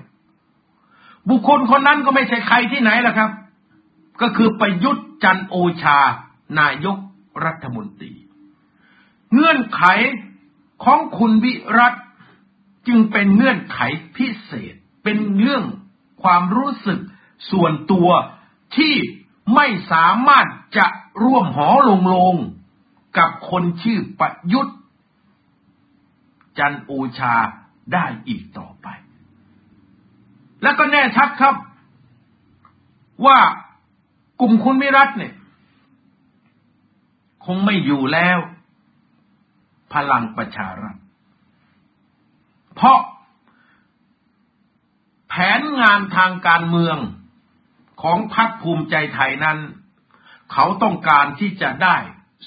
[1.29, 3.31] บุคคลคนนั้นก็ไม่ใช่ใครที่ไหนล่ะครับ
[4.21, 5.99] ก็คือประยุทธ์จันโอชา
[6.59, 6.99] นายก
[7.45, 8.13] รัฐมนตรี
[9.33, 9.83] เงื่อนไข
[10.85, 11.95] ของคุณวิรัต
[12.87, 13.79] จึงเป็นเงื่อนไข
[14.17, 15.65] พิเศษ เป็นเรื่อง
[16.23, 17.01] ความรู้สึก
[17.51, 18.09] ส่วนตัว
[18.77, 18.95] ที่
[19.55, 20.87] ไม่สามารถจะ
[21.25, 22.37] ร่วมหอลงลง
[23.19, 24.77] กับคนชื่อประยุทธ์
[26.59, 27.35] จันโอชา
[27.93, 28.87] ได้อีกต่อไป
[30.63, 31.55] และก็แน่ชัดครับ
[33.27, 33.39] ว่า
[34.41, 35.35] กลุ่มคุณมิรัตเนี่ย
[37.45, 38.39] คงไม่อยู่แล้ว
[39.95, 40.97] พลังประชารัฐ
[42.75, 42.99] เพราะ
[45.29, 46.99] แผนงานทางการเมือง
[48.03, 49.59] ของพรรคภูมิใจไทยนั้น
[50.53, 51.97] เขาต้องการที่จะได้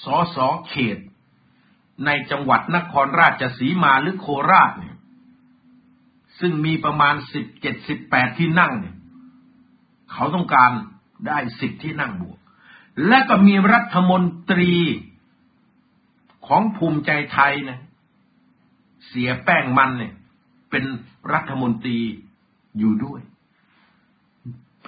[0.04, 0.98] สอสอเขต
[2.06, 4.98] ในจังหวัดนครราชสีมาหรือโคราชเนี่ย
[6.40, 8.96] ซึ่งมีประมาณสิบเจ็ดสิบแปดที่นั่งเนี่ย
[10.12, 10.72] เขาต้องการ
[11.28, 12.38] ได้สิบที่นั่งบวก
[13.08, 14.74] และก็มีรัฐมนตรี
[16.48, 17.80] ของภูมิใจไทยนะ
[19.08, 20.14] เสียแป้งมันเนี่ย
[20.70, 20.84] เป็น
[21.34, 22.00] รัฐมนตรี
[22.80, 23.22] อยู่ด้วย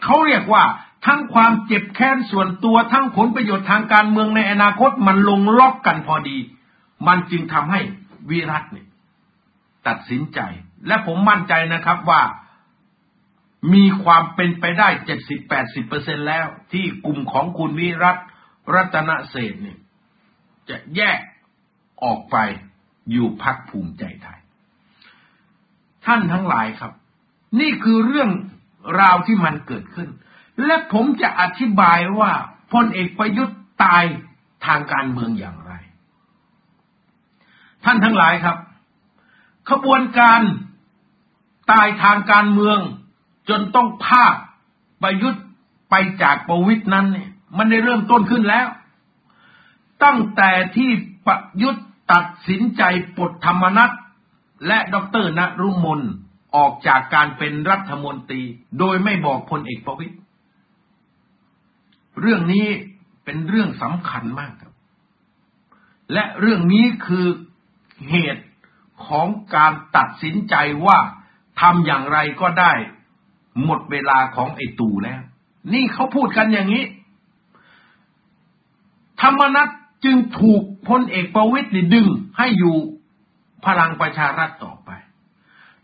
[0.04, 0.64] เขาเรียกว่า
[1.06, 6.38] ทั้งความเจ็บแค้นส่วนตัวทั้งผลประโยชน์ทางการเมืองในอนาคตมันลงล็อกกันพอดี
[7.08, 7.82] มันจึงทำให้
[8.30, 8.88] วิรัตเนี่ย
[9.88, 10.40] ตัดสินใจ
[10.88, 12.22] และผมมั่นใจนะครับว่า
[13.74, 18.18] มีความเป็นไปได้เจ็ดสิบแปดสิบเปอร์เซ็นแล้ว ที่กลุ่มของคุณวิรัต
[18.74, 19.78] รัตนเศษเนี่ย
[20.70, 21.20] จะแยก
[22.04, 22.38] ออกไป
[23.12, 24.40] อยู่พักภูมิใจไทย
[26.06, 26.92] ท่านทั้งหลายครับ
[27.60, 28.30] นี่คือเรื่อง
[29.02, 30.10] ราวที่มันเกิดขึ้น
[30.66, 32.32] และผมจะอธิบายว่า
[32.74, 34.04] พลเอกประยุทธ์ตาย
[34.66, 35.74] ทางการเมืองอย่างไร
[37.86, 38.58] ท่านทั้งหลายครับ
[39.70, 40.42] ขบวนการ
[41.72, 42.80] ตายทางการเมือง
[43.50, 44.26] จนต้องพา
[45.04, 45.44] ประยุทธ์
[45.90, 48.68] ไปจากประวิตนั้นเนี่ยมันได้เริ่มต้นขึ้นแล้ว
[50.04, 50.90] ตั้งแต่ที่
[51.28, 52.84] ประยุทธ์ ตัดสินใจ
[53.16, 53.92] ปลดธรรมนัต
[54.68, 56.02] และดรนรุมน
[56.56, 58.42] ออกจากการเป็นรัฐมนตรี
[58.80, 60.16] โดยไม่บอกพลเอกประวิตย
[62.22, 62.68] เรื่องนี้
[63.26, 64.74] เป็นเรื่องสำคัญมากครับ
[66.14, 67.28] และเรื่องนี้คือ
[68.10, 68.46] เหตุ
[69.08, 70.98] ของการตัดสินใจว่า
[71.62, 72.74] ทำอย่างไรก็ได้
[73.64, 75.22] หมดเวลาของไอ้ตู่แล้ว
[75.74, 76.86] นี่เขาพูดกันอย่างนี้
[79.22, 79.70] ธรรมนัต
[80.04, 82.08] จึงถูกพลเอกประวิตยดึง
[82.38, 82.76] ให้อยู่
[83.66, 84.90] พลังประชารัฐต่อไป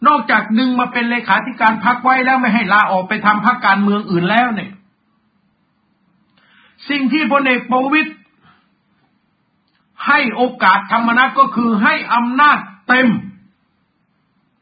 [0.07, 4.71] นอกจากดึงมาเป็นเลขาธิการพักไว้แล้วไม่ให้ลาออกไปทำพักการเมืองอื่นแล้วเนี่ย
[6.89, 8.11] สิ่งที่พลเอกประวิตย
[10.07, 13.07] ให้โอกาสธรรมนัตก็คือให้อำนาจเต็ม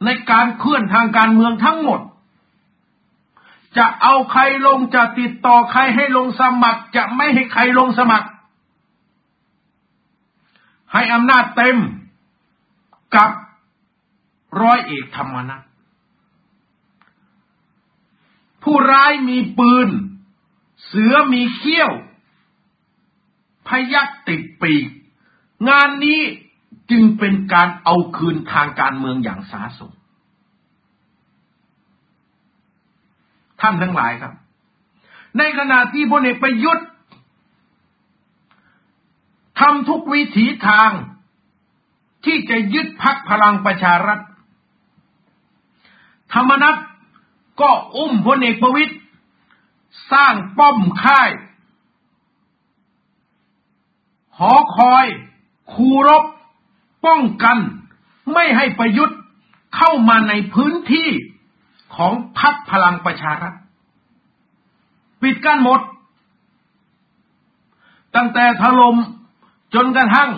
[0.05, 1.99] ในการเคลื่อนทางการเมืองทั้งหมด
[3.77, 8.27] จะเอาใครลงจะติดต่อใครให้ลงสมัคร จะไม่ให้ใครลงสมัคร
[10.93, 11.77] ให้อำนาจเต็ม
[13.15, 13.32] กับ
[14.62, 15.62] ร้อยเอกธรรมนัฐ
[18.63, 19.89] ผู้ร้ายมีปืน
[20.86, 21.91] เสือมีเขี้ยว
[23.67, 24.86] พยักติดปีก
[25.69, 26.21] งานนี้
[26.91, 29.91] จึงเป็นการเอาคืนทางการเมืองอย่างสาสม
[33.62, 34.34] ท่านทั้งหลายครับ
[35.38, 36.88] ในขณะที่พลเอกประยุทธ์
[39.62, 40.91] ทำทุกวิถีทาง
[42.26, 44.19] ที่จะยึดพักพลังประชารัฐ
[46.34, 46.76] ธรรมนัต
[47.62, 48.95] ก็อุ้มพลเอกประวิตย
[50.12, 51.30] สร้างป้อมค่าย
[54.38, 55.06] หอคอย
[55.74, 56.24] คูรบ
[57.06, 57.58] ป้องกัน
[58.34, 59.19] ไม่ให้ประยุทธ์
[59.76, 61.10] เข้ามาในพื้นที่
[61.95, 63.54] ของพักพลังประชารัฐ
[65.21, 65.82] ปิดกั้นหมด
[68.15, 68.97] ตั้งแต่ถล่ม
[69.75, 70.29] จนกระทั่ง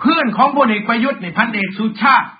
[0.00, 2.30] เพื่อนของพลเอกประยุทธ์ในพันเอกสุชาติ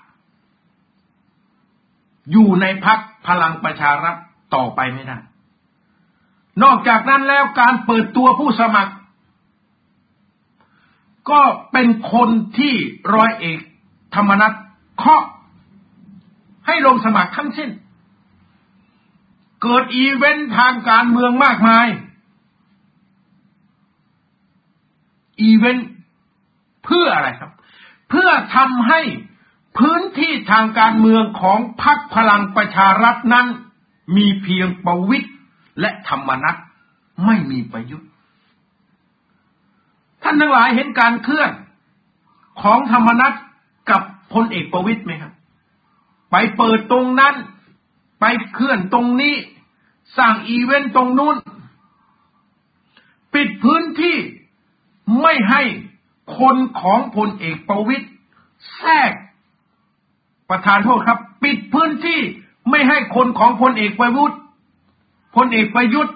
[2.31, 4.15] อยู่ในพักพลังประชารัฐ
[4.55, 5.17] ต่อไปไม่ได้
[6.63, 8.93] นอกจากนั้นแล้วการเปิดตัวผู้สมัคร
[11.29, 12.73] ก็เป็นคนที่
[13.15, 13.59] ร้อยเอก
[14.15, 14.53] ธรรมนัฐ
[14.97, 15.23] เคาะ
[16.67, 17.69] ให้ลงสมัครทั้งสิ้น
[19.63, 21.87] เกิดอีเวนต์ทางการเมืองมากมาย
[25.41, 25.89] อีเวนต์
[26.83, 27.51] เพื่ออะไรครับ
[28.09, 29.01] เพื่อทำให้
[29.77, 33.47] พื้นที่ทางการเมืองของพรรคพลังประชารัฐนั้น
[34.17, 35.29] มีเพียงประวิตย
[35.79, 36.55] และธรรมนัต
[37.25, 38.09] ไม่มีประยุทธ์
[40.23, 41.51] ท่านทั้งหลายเห็นการเคลื่อน
[42.61, 43.33] ของธรรมนัต
[43.89, 44.01] กับ
[44.33, 45.33] พลเอกประวิตยไหมครับ
[46.31, 47.35] ไปเปิดตรงนั้น
[48.19, 49.35] ไปเคลื่อนตรงนี้
[50.17, 51.37] สร้างอีเวนต์ตรงนู้น
[53.33, 54.17] ปิดพื้นที่
[55.21, 55.61] ไม่ให้
[56.39, 58.07] คนของพลเอกประวิตย
[58.75, 59.13] แทรก
[60.49, 62.19] ประธานโทษครับ ปิดพื้นที่
[62.69, 64.35] ไม่ให้คนของพลเอกประวุฒิ
[65.35, 66.15] พลเอกประยุทธ์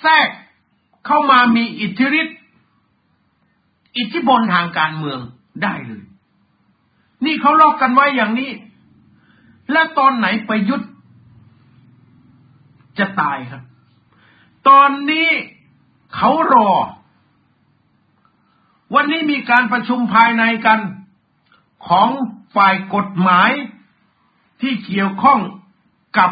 [0.00, 0.28] แทรก
[1.06, 2.38] เข้ามามีอิทธิฤทธิ์
[3.96, 5.20] อิทธิพลทางการเมือง
[5.62, 6.04] ได้เลย
[7.24, 8.50] นี่เขาลอกกันไว้อย่างนี้
[9.72, 10.88] และตอนไหนประยุทธ์
[12.98, 13.62] จะตายครับ
[14.68, 15.28] ตอนนี้
[16.14, 16.70] เขารอ
[18.94, 20.80] วันนี้มีการประชุมภายในกัน
[21.88, 22.08] ของ
[22.56, 23.50] ฝ่ายกฎหมาย
[24.60, 25.40] ที่เกี่ยวข้อง
[26.18, 26.30] กับ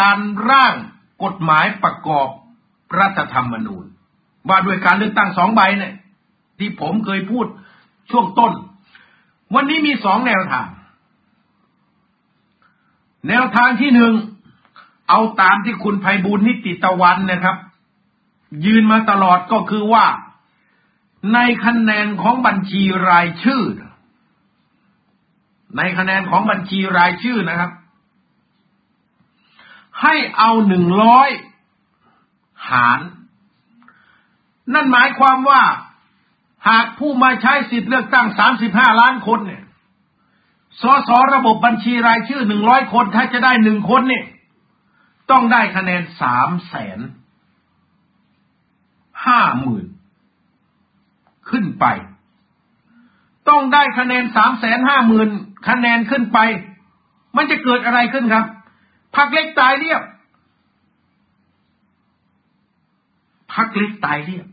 [0.00, 0.18] การ
[0.50, 0.74] ร่าง
[1.24, 2.28] กฎหมายประกอบ
[2.98, 3.84] รัฐธรรมนูญ
[4.48, 5.94] ว่าด้วยการเลือกตั้งสองใบเนี่ย
[6.58, 7.46] ที่ผมเคยพูด
[8.10, 8.52] ช่วงต้น
[9.54, 10.68] วันนี้มีสองแนวทาง
[13.28, 14.12] แนวทางที่หนึ่ง
[15.08, 17.56] เอาตามที่คุณไพบูลนิติตะวันนะครับ
[18.66, 20.04] ยืนมาตลอดก็คือว่า
[21.34, 23.62] ในคะแนนของบัญชีรายชื่อ
[25.76, 27.70] ในคะแนนของบัญชีรายชื่อนะครับ
[30.02, 31.28] ให้เอาหนึ่งร้อย
[32.70, 33.00] หาร
[34.74, 35.62] นั่นหมายความว่า
[36.68, 39.62] หากผู้มาใช้สิทธิ์เลือกตั้งสามสิบห้าล้านคนเนี่ย
[40.82, 44.24] สสระบบบัญชีรายชื่อหนึ่งร้อยคน ถ้าจะได้หนึ่งคนเนี่ย
[45.30, 47.00] ต้องได้คะแนนสามแสน
[49.26, 49.86] ห้าหมื่น
[51.50, 51.84] ขึ้นไป
[53.48, 55.28] ต้องได้คะแนนสามแสนห้าหมื่น
[55.68, 56.38] คะแนนขึ้นไป
[57.36, 58.44] มันจะเกิดอะไรขึ้นครับ
[59.16, 60.02] พักเล็กตายเรียบ
[63.52, 64.46] พักเล็กตายเรียบ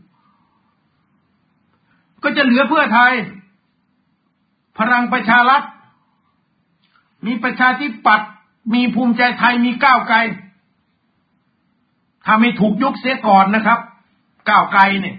[2.22, 3.12] ก็จะเหลือเพื่อไทย
[4.78, 5.62] พลังประชารัฐ
[7.26, 8.30] มีประชาธิปัตย์
[8.74, 10.16] มีภูมิใจไทยมีก้าวไกล
[12.24, 13.78] ถ้าไม่ถูกยุบเสียก่อนนะครับ
[14.50, 15.16] ก้าวไกลเนี่ย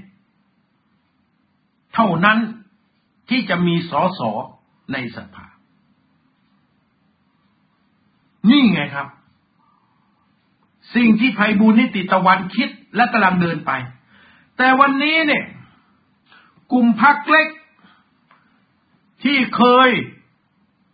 [1.95, 2.37] เท่านั้น
[3.29, 4.31] ที่จะมีสอสอ
[4.93, 5.45] ในสภา
[8.49, 9.07] นี่ไงครับ
[10.95, 13.71] สิ่งที่ไพบูลนิติตะวันคิดและกำลังเดินไป
[14.57, 15.45] แต่วันนี้เนี่ย
[16.71, 17.47] กลุ่มพักเล็ก
[19.23, 19.89] ที่เคย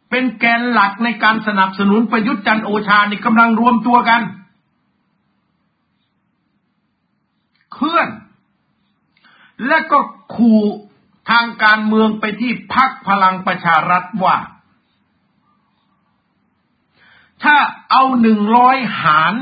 [0.10, 4.22] เป็นแกนหลักในการสนับสนุนประยุทธ์จันโอชานี่กำลังรวมตัวกัน
[7.74, 8.10] เคลื่อน
[9.68, 10.00] และก็
[10.36, 10.62] ขู่
[11.30, 14.38] ทางการเมืองไปที่พักพลังประชารัฐว่า
[17.44, 17.58] ถ้า
[17.92, 19.34] เอาหนึ่งร้อยหาร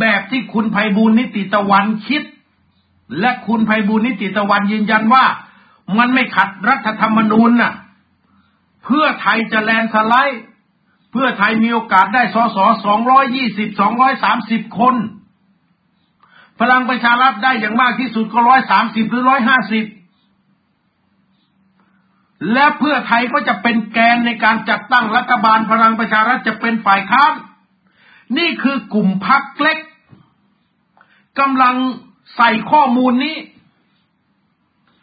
[0.00, 2.22] แบบที่คุณไพบูลนิติตะวันคิด
[3.20, 5.24] และคุณไพบูลนิติตะวันยืนยันว่า
[5.98, 7.72] มันไม่ขัดรัฐธรรมนูญน่ะ
[8.84, 10.42] เพื่อไทยจะแลนสไลด์
[11.10, 14.94] เพื่อไทยมีโอกาสได้สอสอสองร้อยยี่สิบสองร้อยสามสิบคน
[16.60, 19.84] พลังประชารัฐได้อย่างมากที่สุดก็ร้อยสามสิบหรือร้อยห้าสิบ
[22.52, 27.32] และเพื่อไทยก็จะเป็นแกนในการจัดตั้งรัฐบาลพลังประชารัฐจะเป็นฝ่ายค้าน
[28.38, 29.78] นี่คือกลุ่มพักเล็ก
[31.40, 31.76] กำลัง
[32.36, 33.36] ใส่ข้อมูลนี้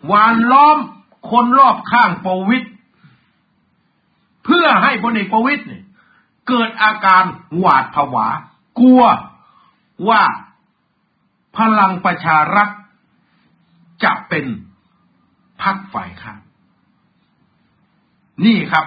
[0.05, 0.77] หวานล้อม
[1.31, 2.69] คนรอบข้างประวิตย
[4.45, 5.83] เพื่อให้พลเอกประวิตยเนี่ย
[6.47, 7.23] เกิดอาการ
[7.57, 8.27] หวาดผวา
[8.79, 9.03] กลัว
[10.09, 10.23] ว่า
[11.57, 12.69] พลังประชารัฐ
[14.03, 14.45] จะเป็น
[15.61, 16.39] พักฝ่ายค้าน
[18.45, 18.85] นี่ครับ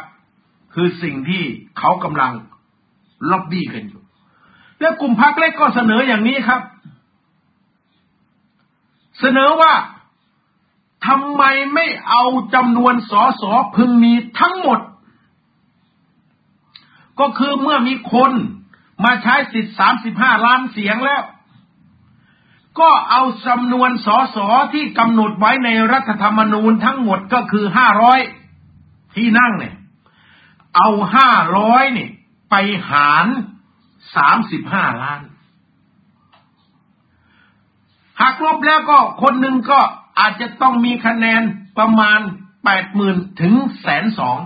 [0.75, 1.43] คือสิ่งที่
[1.79, 2.33] เขากำลัง
[3.31, 4.03] ล็อบบี้กันอยู่
[4.81, 6.61] แล้วกลุ่มพรรคเล็กก็เสนออย่างนี้ครับ
[9.21, 9.75] เสนอว่า
[11.07, 11.43] ทำไม
[11.75, 14.81] ไม่เอาจำนวนสอสอพึงมีทั้งหมด
[17.21, 18.33] ก็คือเมื่อมีคน
[19.05, 21.23] มาใช้สิทธิ์สามสิบห้าล้านเสียงแล้ว
[22.81, 28.21] ก็เอาจำนวนสอสอที่กำหนดไว้ในรัฐธรรมนูญทั้งหมดก็คือห้าร้อย
[29.19, 29.75] ที่นั่งเนี่ย
[30.77, 32.11] เอาห้าร้อยเนี่ย
[32.51, 32.55] ไป
[32.91, 33.27] หาร
[34.17, 35.21] สามสิบห้าล้าน
[38.21, 39.81] หากลบแล้วก็คนหนึ่งก็
[40.19, 41.43] อาจจะต้องมีคะแนน
[41.79, 42.21] ประมาณ
[42.65, 44.39] แปดหมื่นถึงแสนสอง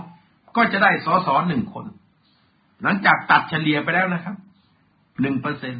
[0.55, 1.85] ก็จะได้สอสอหนึ่งคน
[2.81, 4.35] หลังจากตัดเฉลี่ยไปแล้วนะครับ
[5.21, 5.75] หนึ่งเปอร์เซ็น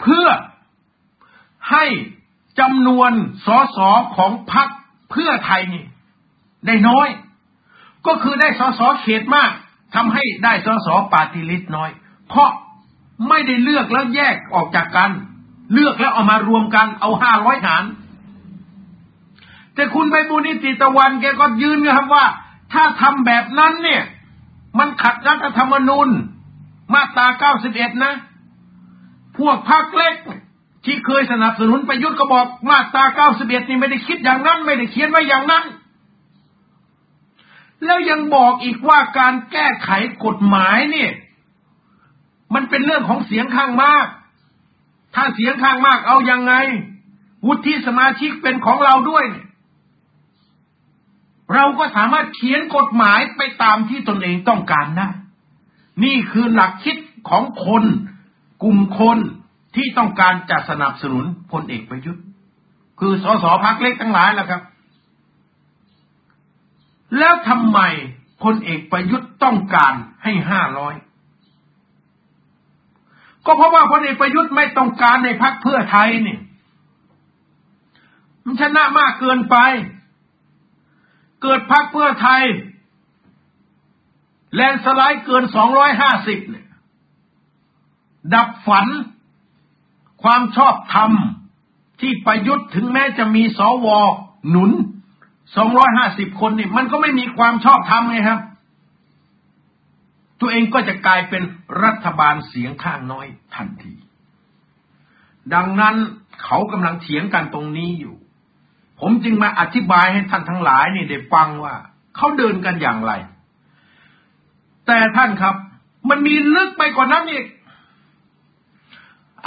[0.00, 0.26] เพื่อ
[1.70, 1.84] ให้
[2.60, 3.12] จำนวน
[3.46, 4.68] สอสอของพรรค
[5.10, 5.84] เพื่อไทยนี่
[6.66, 7.08] ได้น้อย
[8.06, 9.50] ก็คือได้สสเขตมาก
[9.94, 11.90] ทำให้ได้สสปาติลิตน้อย
[12.28, 12.50] เพราะ
[13.28, 15.10] ไม่ได้เลือกแล้วแยกออกจากกัน
[15.72, 17.84] เลือกแล้วเอามารวมกันเอาห้าร้อยหาร
[19.74, 22.24] แต่คุณไปบุนิติตะวันแกก็ยืนนะครับว่า
[22.72, 24.02] ถ้าทำแบบนั้นเนี่ย
[24.78, 26.08] มันขัดรัฐธรรมนูญ
[26.94, 28.12] มาตราเก้าสิบเอ็ดนะ
[29.38, 30.16] พวกพรรคเล็ก
[30.84, 35.64] ที่เคยสนับสนุนประยุทธ์ก็บอกมาตราเก้าสิบเอ็ดนี่ไม่ได้คิดอย่างนั้น ไม่ได้เขียนไว้อย่างนั้น
[37.84, 39.90] แล้วยังบอกอีกว่าการแก้ไข
[40.24, 41.12] กฎหมายเนี่ย
[42.54, 44.06] มันเป็นเรื่องของเสียงข้างมาก
[45.14, 46.54] ถ้าเสียงข้างมากเอายังไง
[47.46, 49.46] วุฒิสมาชิกเป็นของเราด้วยเนี่ย
[51.54, 55.08] เราก็สามารถเขียนกฎหมายไปตามที่ตนเองต้องการได้
[56.04, 56.96] นี่คือหลักคิด
[57.28, 57.84] ของคน
[58.62, 59.18] กลุ่มคน
[59.76, 62.22] ที่ต้องการจะสนับสนุนพลเอกประยุทธ์
[63.00, 64.62] คือสสพักเล็กทั้งหลายแหละครับ
[67.18, 67.78] แล้วทำไม
[68.42, 70.94] พลเอกประยุทธ์ต้องการให้ห้าร้อย
[73.44, 76.36] ก็เพราะว่าพลเอกประยุทธ์ไม่ต้องการในพักเพื่อไทยเนี่
[78.44, 79.56] มันชนะมากเกินไป
[81.42, 82.44] เกิดพักเพื่อไทย
[84.54, 86.66] แลนสไลด์เกินสองร้อยห้าสิบเนี่ย
[88.34, 88.86] ดับฝัน
[90.22, 91.12] ความชอบธรรม
[92.00, 93.86] ที่ประยุทธ์ถึงแม้จะมีสว
[94.50, 94.70] หนุน
[95.56, 98.40] สองร้อยห้าสิบคนนี่มันก็ไม่มีความชอบธรรมไงครับ
[100.40, 101.42] ตัวเองก็จะกลายเป็น
[101.84, 103.94] รัฐบาลเสียงข้างน้อยทันที
[105.54, 105.96] ดังนั้น
[106.42, 108.16] เขากำลังเถียงกันตรงนี้อยู่
[109.00, 111.74] ผมจึงมาอธิบายให้ท่านทั้งหลายนี่ได้ฟังว่า
[112.16, 113.12] เขาเดินกันอย่างไร
[114.86, 115.54] แต่ท่านครับ
[116.08, 117.46] มันมีลึกไปกว่านั้นอีก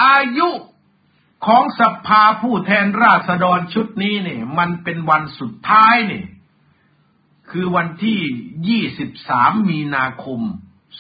[0.03, 0.49] อายุ
[1.45, 6.27] ของสภาผู้แทนราษฎรชุดนี้เนี่ยมันเป็นวันสุดท้ายเนี่ย
[7.51, 8.81] คือวันที่
[9.17, 10.41] 23 มีนาคม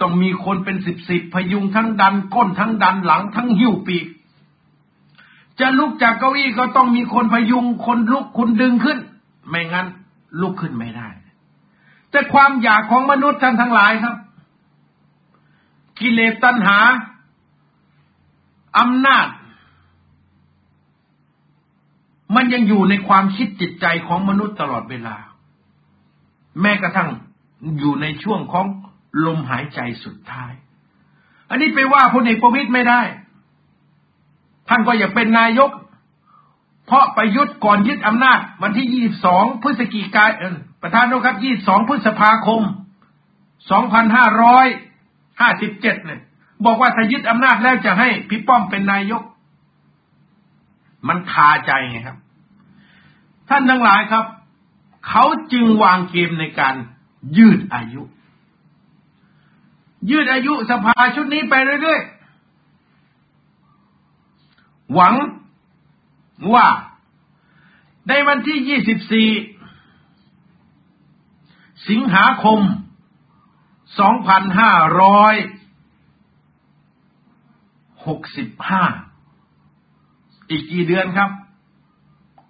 [0.00, 4.06] ต้องมีคนเป็นสิบสิบพยุงทั้งดันก้นทั้งดันหลังทั้งหิ้วปีก
[5.60, 8.98] จะลุกจากเก้าอี้ก็ต้องมีคนพยุงคนลุกคุณดึงขึ้น
[9.48, 9.86] ไม่งั้น
[10.40, 11.08] ลุกขึ้นไม่ได้
[12.12, 14.16] แต่ความอยากของมนุษย์ท่านทั้งหลายครับ
[16.00, 16.78] กิเลสตัณหา
[18.78, 19.26] อำนาจ
[22.34, 25.16] มันยังอยู่ในความคิดจิตใจของมนุษย์ตลอดเวลา
[26.60, 27.08] แม้กระทั่ง
[27.78, 28.66] อยู่ในช่วงของ
[29.26, 30.52] ลมหายใจสุดท้าย
[31.50, 33.02] อันนี้ไปว่าพลเอกประวิตยไม่ได้
[34.68, 35.70] ท่านก็อยากเป็นนายก
[36.86, 42.62] เพราะประยุทธ์ก่อนยึดอำนาจ วันที่ 22 พฤศจิกายน ประธานนะครับ22พฤษภาคม
[44.60, 46.20] 2500ห้าสิบเจ็ดเนี่ย
[46.64, 49.22] บอกว่าถ้ายึดอำนาจแล้วจะให้พี่ป้อมเป็นนายก
[51.08, 52.18] มันคาใจไงครับ
[53.48, 54.24] ท่านทั้งหลายครับ
[55.08, 56.74] เขาจึงวางเกมในการ
[57.38, 58.02] ยืดอายุ
[60.10, 65.14] ยืดอายุสภาชุดนี้ไปเรื่อยๆ หวัง
[66.54, 66.66] ว่า
[68.08, 68.78] ในวันที่ยี่
[71.88, 72.60] สิงหาคม
[73.98, 75.34] สองพันห้าร้อย
[78.06, 78.84] หกสิบห้า
[80.50, 81.30] อีกกี่เดือนครับ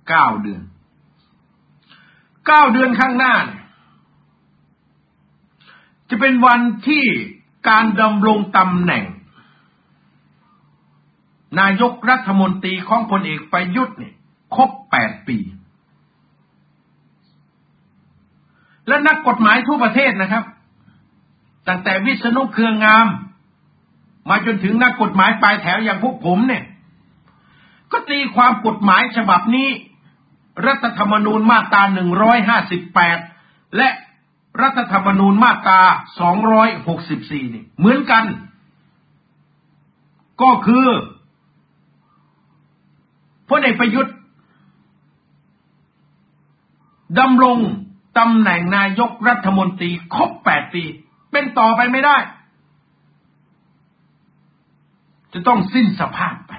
[0.08, 0.62] เก้าเดือน
[2.46, 3.64] เก้าเดือนข้างหน้าเนี่ย
[6.08, 7.04] จะเป็นวันที่
[7.68, 9.04] การดำรงตำแหน่ง
[11.60, 14.14] นายกรัฐมนตรีของพลเอกประยุทธ์เนี่ย
[14.54, 15.38] ครบแปดปี
[18.88, 20.44] และนักกฎหมายทั่วประเทศนะครับ
[21.68, 23.06] ตั้งแต่วิษณุเครืองาม
[24.28, 26.64] มาจนถึงนักกฎหมายปลายแถวอย่างพวกผมเนี่ย
[27.92, 29.68] ก็ตีความกฎหมายฉบับนี้
[30.66, 33.18] รัฐธรรมนูญมาตราหนึ่งร้อยห้าสิบแปด
[33.76, 33.88] และ
[34.62, 35.80] รัฐธรรมนูญมาตรา
[36.20, 38.24] สองร้อยหกสิบสี่นี่เหมือนกัน
[40.42, 40.88] ก็คือ
[43.48, 44.14] พลเอกประยุทธ์
[47.18, 47.58] ดำรง
[48.18, 50.84] ตำแหน่งนายกรัฐมนตรีครบแปดปี
[51.32, 52.16] เป็นต่อไปไม่ได้
[55.32, 56.52] จะต้องสิ้นสภาพไป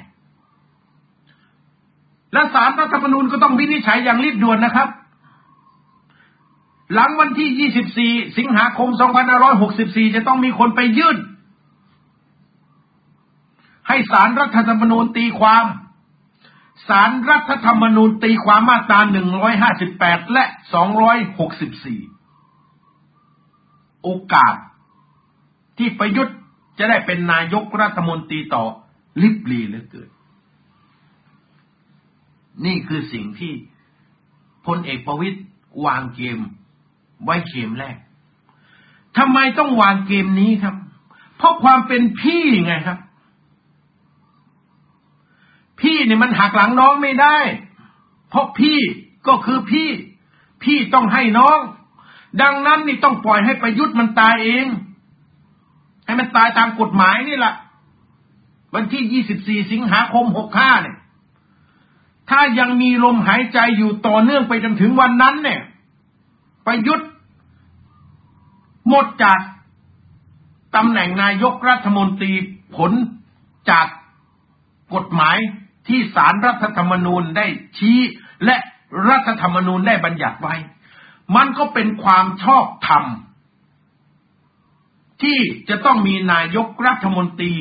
[2.33, 4.89] และสารรัฐธรรมนูญก็ต้องวินิจฉัยอย่างรีบด่วนนะครับ
[6.93, 8.89] หลังวันที่ 24 สิงหาคม
[9.51, 11.17] 2564 จะต้องมีคนไปยื่น
[13.87, 15.65] ให้สารรัฐธรรมนูญตีความ
[16.87, 18.99] สารรัฐธรรมนูญตีความมาตรา
[19.65, 20.43] 158 และ
[21.49, 24.55] 264 โอกาส
[25.77, 26.37] ที่ประยุทธ์
[26.77, 28.63] จะได้เป็นนายกรัฐมนตรีต่อ
[29.21, 30.09] ลิบลีเหลือเกิน
[32.65, 33.53] นี่คือสิ่งที่
[34.65, 35.37] พลเอกประวิตย
[35.85, 36.39] วางเกม
[37.23, 37.97] ไว้เกมแรก
[39.17, 40.75] ทำไมต้องวางเกมนี้ครับ
[41.37, 42.99] เพราะความเป็นพี่ไงครับ
[45.83, 47.37] พี่เนี่ยมันหักหลังน้องไม่ได้
[48.29, 48.77] เพราะพี่
[49.27, 49.89] ก็คือพี่
[50.63, 51.59] พี่ต้องให้น้อง
[52.41, 54.65] ดังนั้นนี่ต้องปล่อยให้ประยุทธ์มันตายเอง
[56.05, 57.53] ให้มันตายตามกฎหมายนี่แหละ
[58.75, 59.23] วันที่
[59.63, 60.97] 24 สิงหาคม 65 เนี่ย
[62.29, 65.61] ถ้ายังมีลมหายใจอยู่ต่อเนื่องไปจนถึงวันนั้น เนี่ย
[66.65, 67.09] ประยุทธ์
[68.89, 69.39] หมดจาก
[70.75, 72.31] ตำแหน่งนายกรัฐมนตรี
[72.75, 72.91] ผล
[73.69, 73.87] จาก
[74.95, 75.37] กฎหมาย
[75.87, 77.45] ที่สารรัฐธรรมนูญได้
[77.77, 77.99] ชี้
[78.45, 78.55] และ
[79.09, 80.55] รัฐธรรมนูญได้บัญญัติไว้
[81.35, 83.03] มันก็เป็นความชอบธรรม
[85.21, 87.53] ที่จะต้องมีนายกรัฐมนตรี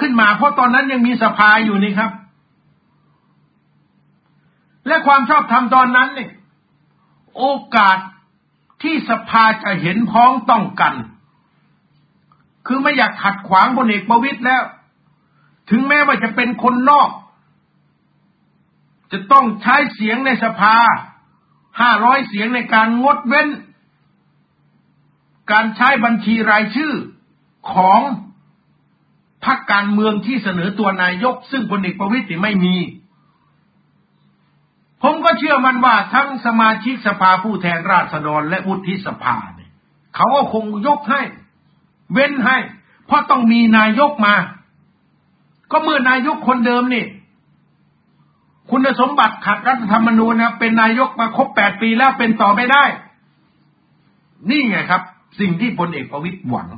[0.00, 2.12] ขึ้นมา เพราะตอนนั้นยังมีสภาอยู่นี่ครับ
[4.86, 6.30] และความชอบธรรมตอนนั้นเนี่ย
[7.38, 7.44] โอ
[7.76, 7.98] กาส
[8.82, 10.94] ที่สภาจะเห็นพ้องต้องกัน
[12.66, 14.62] คือไม่อยากขัดขวางพลเอกประวิตยแล้ว
[15.70, 17.08] ถึงแม้ว่าจะเป็นคนนอก
[19.12, 20.76] จะต้องใช้เสียงในสภา
[21.80, 23.48] ห้าร้อยเสียงในการงดเว้น
[25.52, 26.92] การใช้บัญชีรายชื่อ
[27.72, 28.00] ของ
[29.44, 32.76] พรรคการเมืองที่เสนอตัวนายก ซึ่งพลเอกประวิตยไม่มี
[35.02, 39.70] ผมก็เชื่อมันว่าทั้งสมาชิกสภาผู้แทนราษฎรและวุฒิสภาเนี่ย
[40.14, 41.22] เขาก็คงยกให้
[42.12, 42.58] เว้นให้
[43.06, 44.34] เพราะต้องมีนายกมา
[45.70, 47.04] ก็เมื่อนายกคนเดิมนี่
[48.74, 52.84] คุณสมบัติขัดรัฐธรรมนูญนะเป็นนายกมาครบแปดปีแล้วเป็นต่อไม่ได้
[54.50, 55.02] นี่ไงครับ
[55.40, 56.68] สิ่งที่พลเอกประวิตยหวัง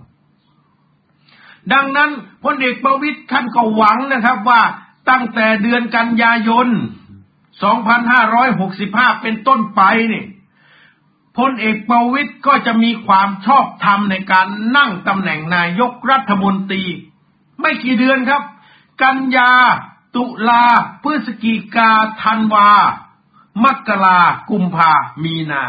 [1.72, 2.10] ดังนั้น
[2.44, 4.62] พลเอกประวิตยท่านก็หวังนะครับว่า
[5.10, 6.68] ตั้งแต่เดือนกันยายน
[8.34, 9.82] 2565 เป็นต้นไป
[10.12, 10.24] นี่
[11.38, 16.84] พลเอกประวิตยก็จะมีความชอบธรรมในการนั่งตำแหน่งนายกรัฐมนตรี
[17.60, 18.42] ไม่กี่เดือนครับ
[19.02, 19.52] กันยา
[20.16, 20.64] ตุลา
[21.02, 21.90] พฤศจิกา
[22.22, 22.70] ธันวา
[23.64, 24.90] มกรากุมภา
[25.24, 25.62] มีนา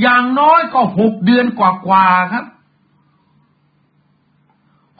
[0.00, 2.46] อย่างน้อยก็หกเดือนกว่าๆครับ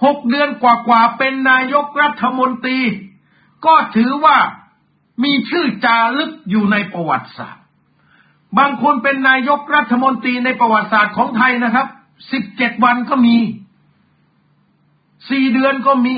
[0.05, 2.81] หกเดือนกว่าๆเป็นนายกรัฐมนตรี
[3.67, 4.37] ก็ถือว่า
[5.25, 7.65] มีชื่อจารึกอยู่ในประวัติศาสตร์
[8.59, 11.87] บางคนเป็นนายกรัฐมนตรีในประวัติศาสตร์ของไทยนะครับ
[12.33, 13.37] สิบเจ็ดวันก็มี
[15.31, 16.17] สี่เดือนก็มี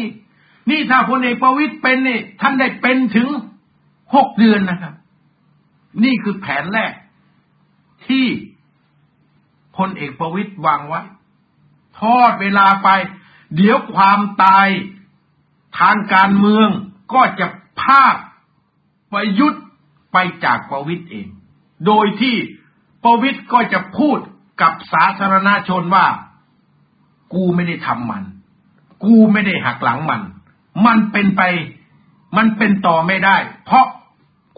[0.71, 3.29] นี่ถ้าพลเอกประวิตยเป็นนี่ท่านได้เป็นถึง
[4.15, 4.95] หกเดือนนะครับ
[6.05, 6.93] นี่คือแผนแรก
[8.07, 8.27] ที่
[9.77, 11.01] พลเอกประวิตยวางไว้
[12.01, 12.89] ทอดเวลาไป
[13.57, 14.69] เดี๋ยวความตาย
[15.79, 16.69] ทางการเมือง
[17.15, 17.47] ก็จะ
[17.83, 18.17] พาก
[19.13, 19.65] ประยุทธ์
[20.13, 21.29] ไปจากประวิทย์เอง
[21.87, 22.37] โดยที่
[23.05, 24.19] ประวิทย์ก็จะพูด
[24.63, 26.07] กับสาธารณชนว่า
[27.35, 28.25] กูไม่ได้ทำมัน
[29.05, 30.23] กูไม่ได้หักหลังมัน
[30.87, 31.43] มันเป็นไป
[32.37, 33.87] มันเป็นต่อไม่ได้ เพราะ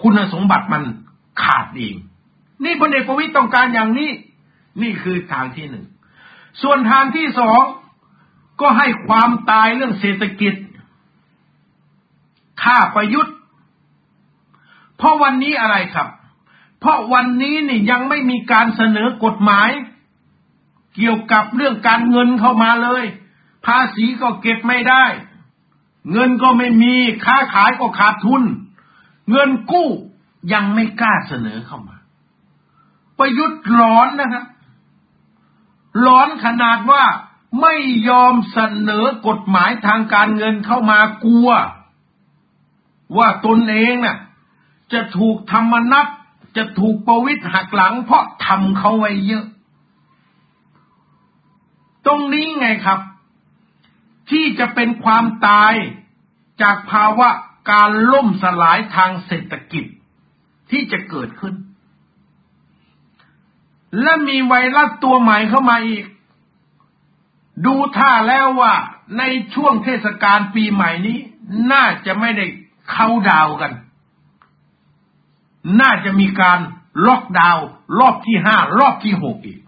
[0.02, 0.82] คุณสมบัติมัน
[1.42, 1.96] ขาดเอง
[2.64, 4.10] นี่พลเอกประวิตยต้องการอย่างนี้
[4.82, 5.84] นี่คือทางที่หนึ่ง
[6.62, 7.60] ส่วนทางที่สอง
[8.60, 10.54] ก็ให้ความตายเรื่องเศรษฐกิจ
[12.62, 13.34] ฆ่าประยุทธ์
[14.96, 16.08] เพราะวันนี้อะไรครับ
[16.80, 19.70] เพราะวันนี้นี่ยังไม่มีการเสนอกฎหมาย
[20.96, 23.04] เกี่ยวกับเรื่องการเงินเข้ามาเลย
[23.66, 25.04] ภาษีก็เก็บไม่ได้
[26.12, 26.94] เงินก็ไม่มี
[27.24, 28.42] ค้าขายก็ขาดทุน
[29.30, 29.88] เงินกู้
[30.53, 31.96] ยังไม่กล้าเสนอเข้ามา
[33.18, 34.44] ประยุทธ์ร้อนนะครับ
[36.07, 37.05] ร้อนขนาดว่า
[37.61, 37.74] ไม่
[38.09, 41.48] ยอมเสนอกฎหมายทางการเงินเข้ามากลัว
[43.16, 44.18] ว่าตนเองน่ะ
[44.92, 46.07] จะถูกธรรมนัต
[46.57, 49.46] จะถูกประวิตรหักหลังเพราะทำเขาไว้เยอะ
[52.07, 53.01] ตรงนี้ไงครับ
[54.30, 55.74] ที่จะเป็นความตาย
[56.62, 57.28] จากภาวะ
[57.70, 59.84] การล่มสลายทางเศรษฐกิจ
[60.70, 61.54] ที่จะเกิดขึ้น
[64.02, 66.04] และมีไวรัสตัวใหม่เข้ามาอีก
[67.66, 68.74] ดูท่าแล้วว่า
[69.18, 69.22] ใน
[69.54, 71.18] ช่วงเทศกาลปีใหม่นี้
[71.72, 72.46] น่าจะไม่ได้
[72.92, 73.72] เข้าดาวกัน
[75.80, 76.60] น่าจะมีการ
[77.06, 77.66] ล็อกดาวน์
[77.98, 79.60] รอบที่ห้ารอบที่หกอีก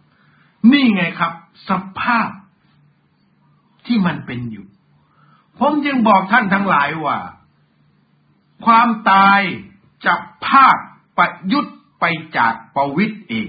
[0.73, 1.33] นี่ไงครับ
[1.69, 2.29] สภาพ
[3.87, 4.67] ที่มันเป็นอยู่
[5.59, 7.19] ผมจึงบอกท่านทั้งหลายว่า
[8.65, 9.41] ความตาย
[10.07, 10.15] จะ
[10.47, 10.77] ภาค
[11.17, 12.05] ประยุทธ์ไป
[12.37, 13.49] จากประวิตรเอง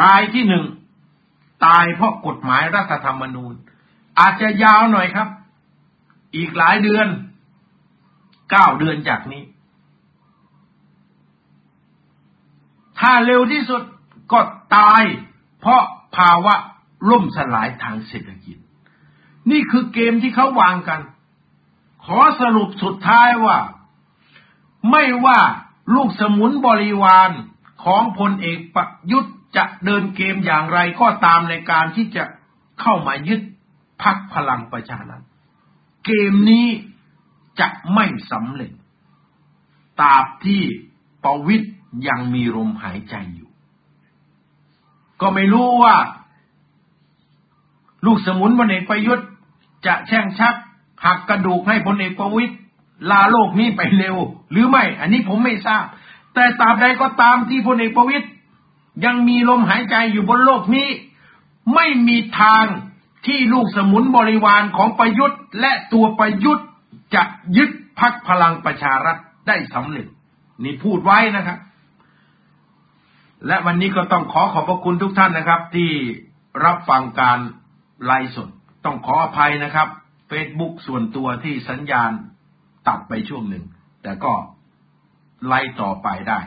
[0.00, 0.64] ตายที่หนึ่ง
[1.66, 3.54] ตายเพราะกฎหมายรัฐธรรมนูญ
[4.18, 5.28] อาจจะยาวหน่อยครับ
[6.36, 7.06] อีกหลายเดือน
[8.50, 9.42] เก้าเดือนจากนี้
[12.98, 13.82] ถ้าเร็วที่สุด
[14.32, 14.40] ก็
[14.76, 15.02] ตาย
[15.60, 15.82] เพราะ
[16.16, 16.54] ภาวะ
[17.10, 18.56] ล่มสลายทางเศรษฐกิจ
[19.50, 21.00] นี่คือเกมที่เขาวางกัน
[22.04, 23.58] ขอสรุปสุดท้ายว่า
[24.90, 25.40] ไม่ว่า
[25.94, 27.30] ลูกสมุนบริวาร
[27.84, 32.24] ของพลเอกประยุทธ์จะเดินเกมอย่างไรก็ตามในการที่จะ
[32.80, 33.40] เข้ามายึด
[34.02, 35.22] พักพลังประชารัฐ
[36.04, 36.66] เกมนี้
[37.60, 38.72] จะไม่สำเร็จ
[40.00, 40.62] ตราบที่
[41.24, 41.72] ประวิตย์
[42.08, 43.50] ยังมีลมหายใจอยู่
[45.20, 45.96] ก็ไม่รู้ว่า
[48.06, 49.25] ลูกสมุนพลเอกประยุทธ์
[49.86, 50.54] จะแช่งชัก
[51.04, 52.54] หักกระดูกให้พลเอกประวิตย
[53.10, 54.16] ลาโลกนี้ไปเร็ว
[54.50, 55.84] หรือไม่ อันนี้ผมไม่ทราบ
[56.34, 58.26] แต่ตราบใดก็ตามที่พลเอกประวิตย
[59.04, 60.88] ยังมีลมหายใจอยู่บนโลกนี้
[61.74, 62.64] ไม่มีทาง
[63.26, 66.66] ที่ลูกสมุนบริวารของประยุทธ์และตัวประยุทธ์
[67.14, 67.22] จะ
[67.56, 67.70] ยึด
[68.00, 69.16] พักพลังประชารัฐ
[69.48, 70.06] ได้สำเร็จ
[70.64, 71.58] นี่พูดไว้นะครับ
[73.46, 75.90] และวันนี้ก็ต้องขอขอบพระคุณทุกท่านนะครับ ที่
[76.64, 77.38] รับฟังการ
[78.04, 78.48] ไลฟ์สด
[78.86, 79.88] ต้องขออภัยนะครับ
[80.30, 82.10] Facebook ส่วนตัวที่สัญญาณ
[82.88, 83.64] ตัดไปช่วงหนึ่ง
[84.02, 84.32] แต่ก็
[85.46, 86.40] ไลฟ์ต่อไปได้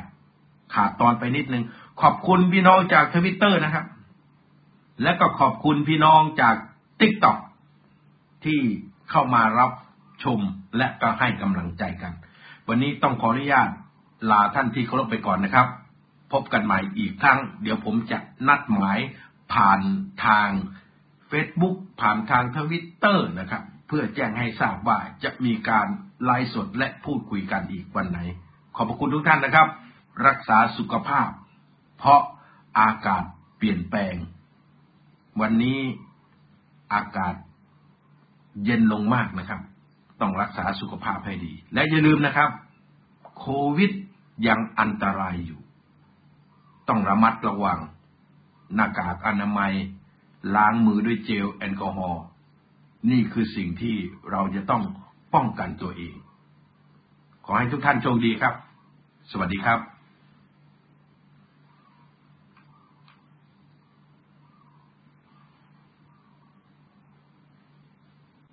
[0.74, 1.64] ขาดตอนไปนิดนึง
[2.02, 3.86] ขอบคุณพี่น้องจากทวิตเตอร์นะครับ
[5.04, 6.56] และก็ขอบคุณพี่น้องจาก
[7.00, 7.38] TikTok
[8.46, 8.60] ที่
[9.12, 9.72] เข้ามารับ
[10.24, 10.40] ชม
[10.78, 12.14] และก็ให้กำลังใจกัน
[12.68, 13.70] วันนี้ต้องขออนุญาต
[14.32, 15.68] ลาท่านที่เคารพไปก่อนนะครับ
[16.32, 18.18] พบกันใหม่อีกครั้ง เดี๋ยวผมจะ
[18.48, 19.00] นัดหมาย
[19.54, 19.80] ผ่าน
[20.26, 20.50] ทาง
[21.32, 25.88] Facebook ผ่านทางทวิตเตอร์นะครับ เพื่อแจ้งให้ทราบว่าจะมีการ
[26.26, 28.20] ไลฟ์สดและพูดคุยกันอีกวันไหน
[28.76, 29.68] ขอบพระคุณทุกท่านนะครับ
[30.28, 31.30] รักษาสุขภาพ
[31.98, 32.22] เพราะ
[32.80, 33.24] อากาศ
[33.58, 34.16] เปลี่ยนแปลง
[35.42, 35.80] วันนี้
[36.94, 37.36] อากาศ
[38.66, 39.62] เย็นลงมากนะครับ
[40.22, 42.50] ต้องรักษาสุขภาพให้ดี และอย่าลืมนะครับ
[43.38, 43.46] โค
[43.78, 43.92] วิด
[44.48, 45.62] ยังอันตรายอยู่
[46.90, 47.80] ต้องระมัดระวัง
[48.76, 49.74] หน้ากากอนามัย
[50.56, 52.24] ล้างมือด้วยเจลแอลกอฮอล์
[53.10, 53.96] นี่คือสิ่งที่
[54.32, 54.84] เราจะต้อง
[55.34, 56.16] ป้องกันตัวเอง
[57.46, 58.54] ขอให้ทุกท่านโชคดีครับ
[59.32, 59.99] สวัสดีครับ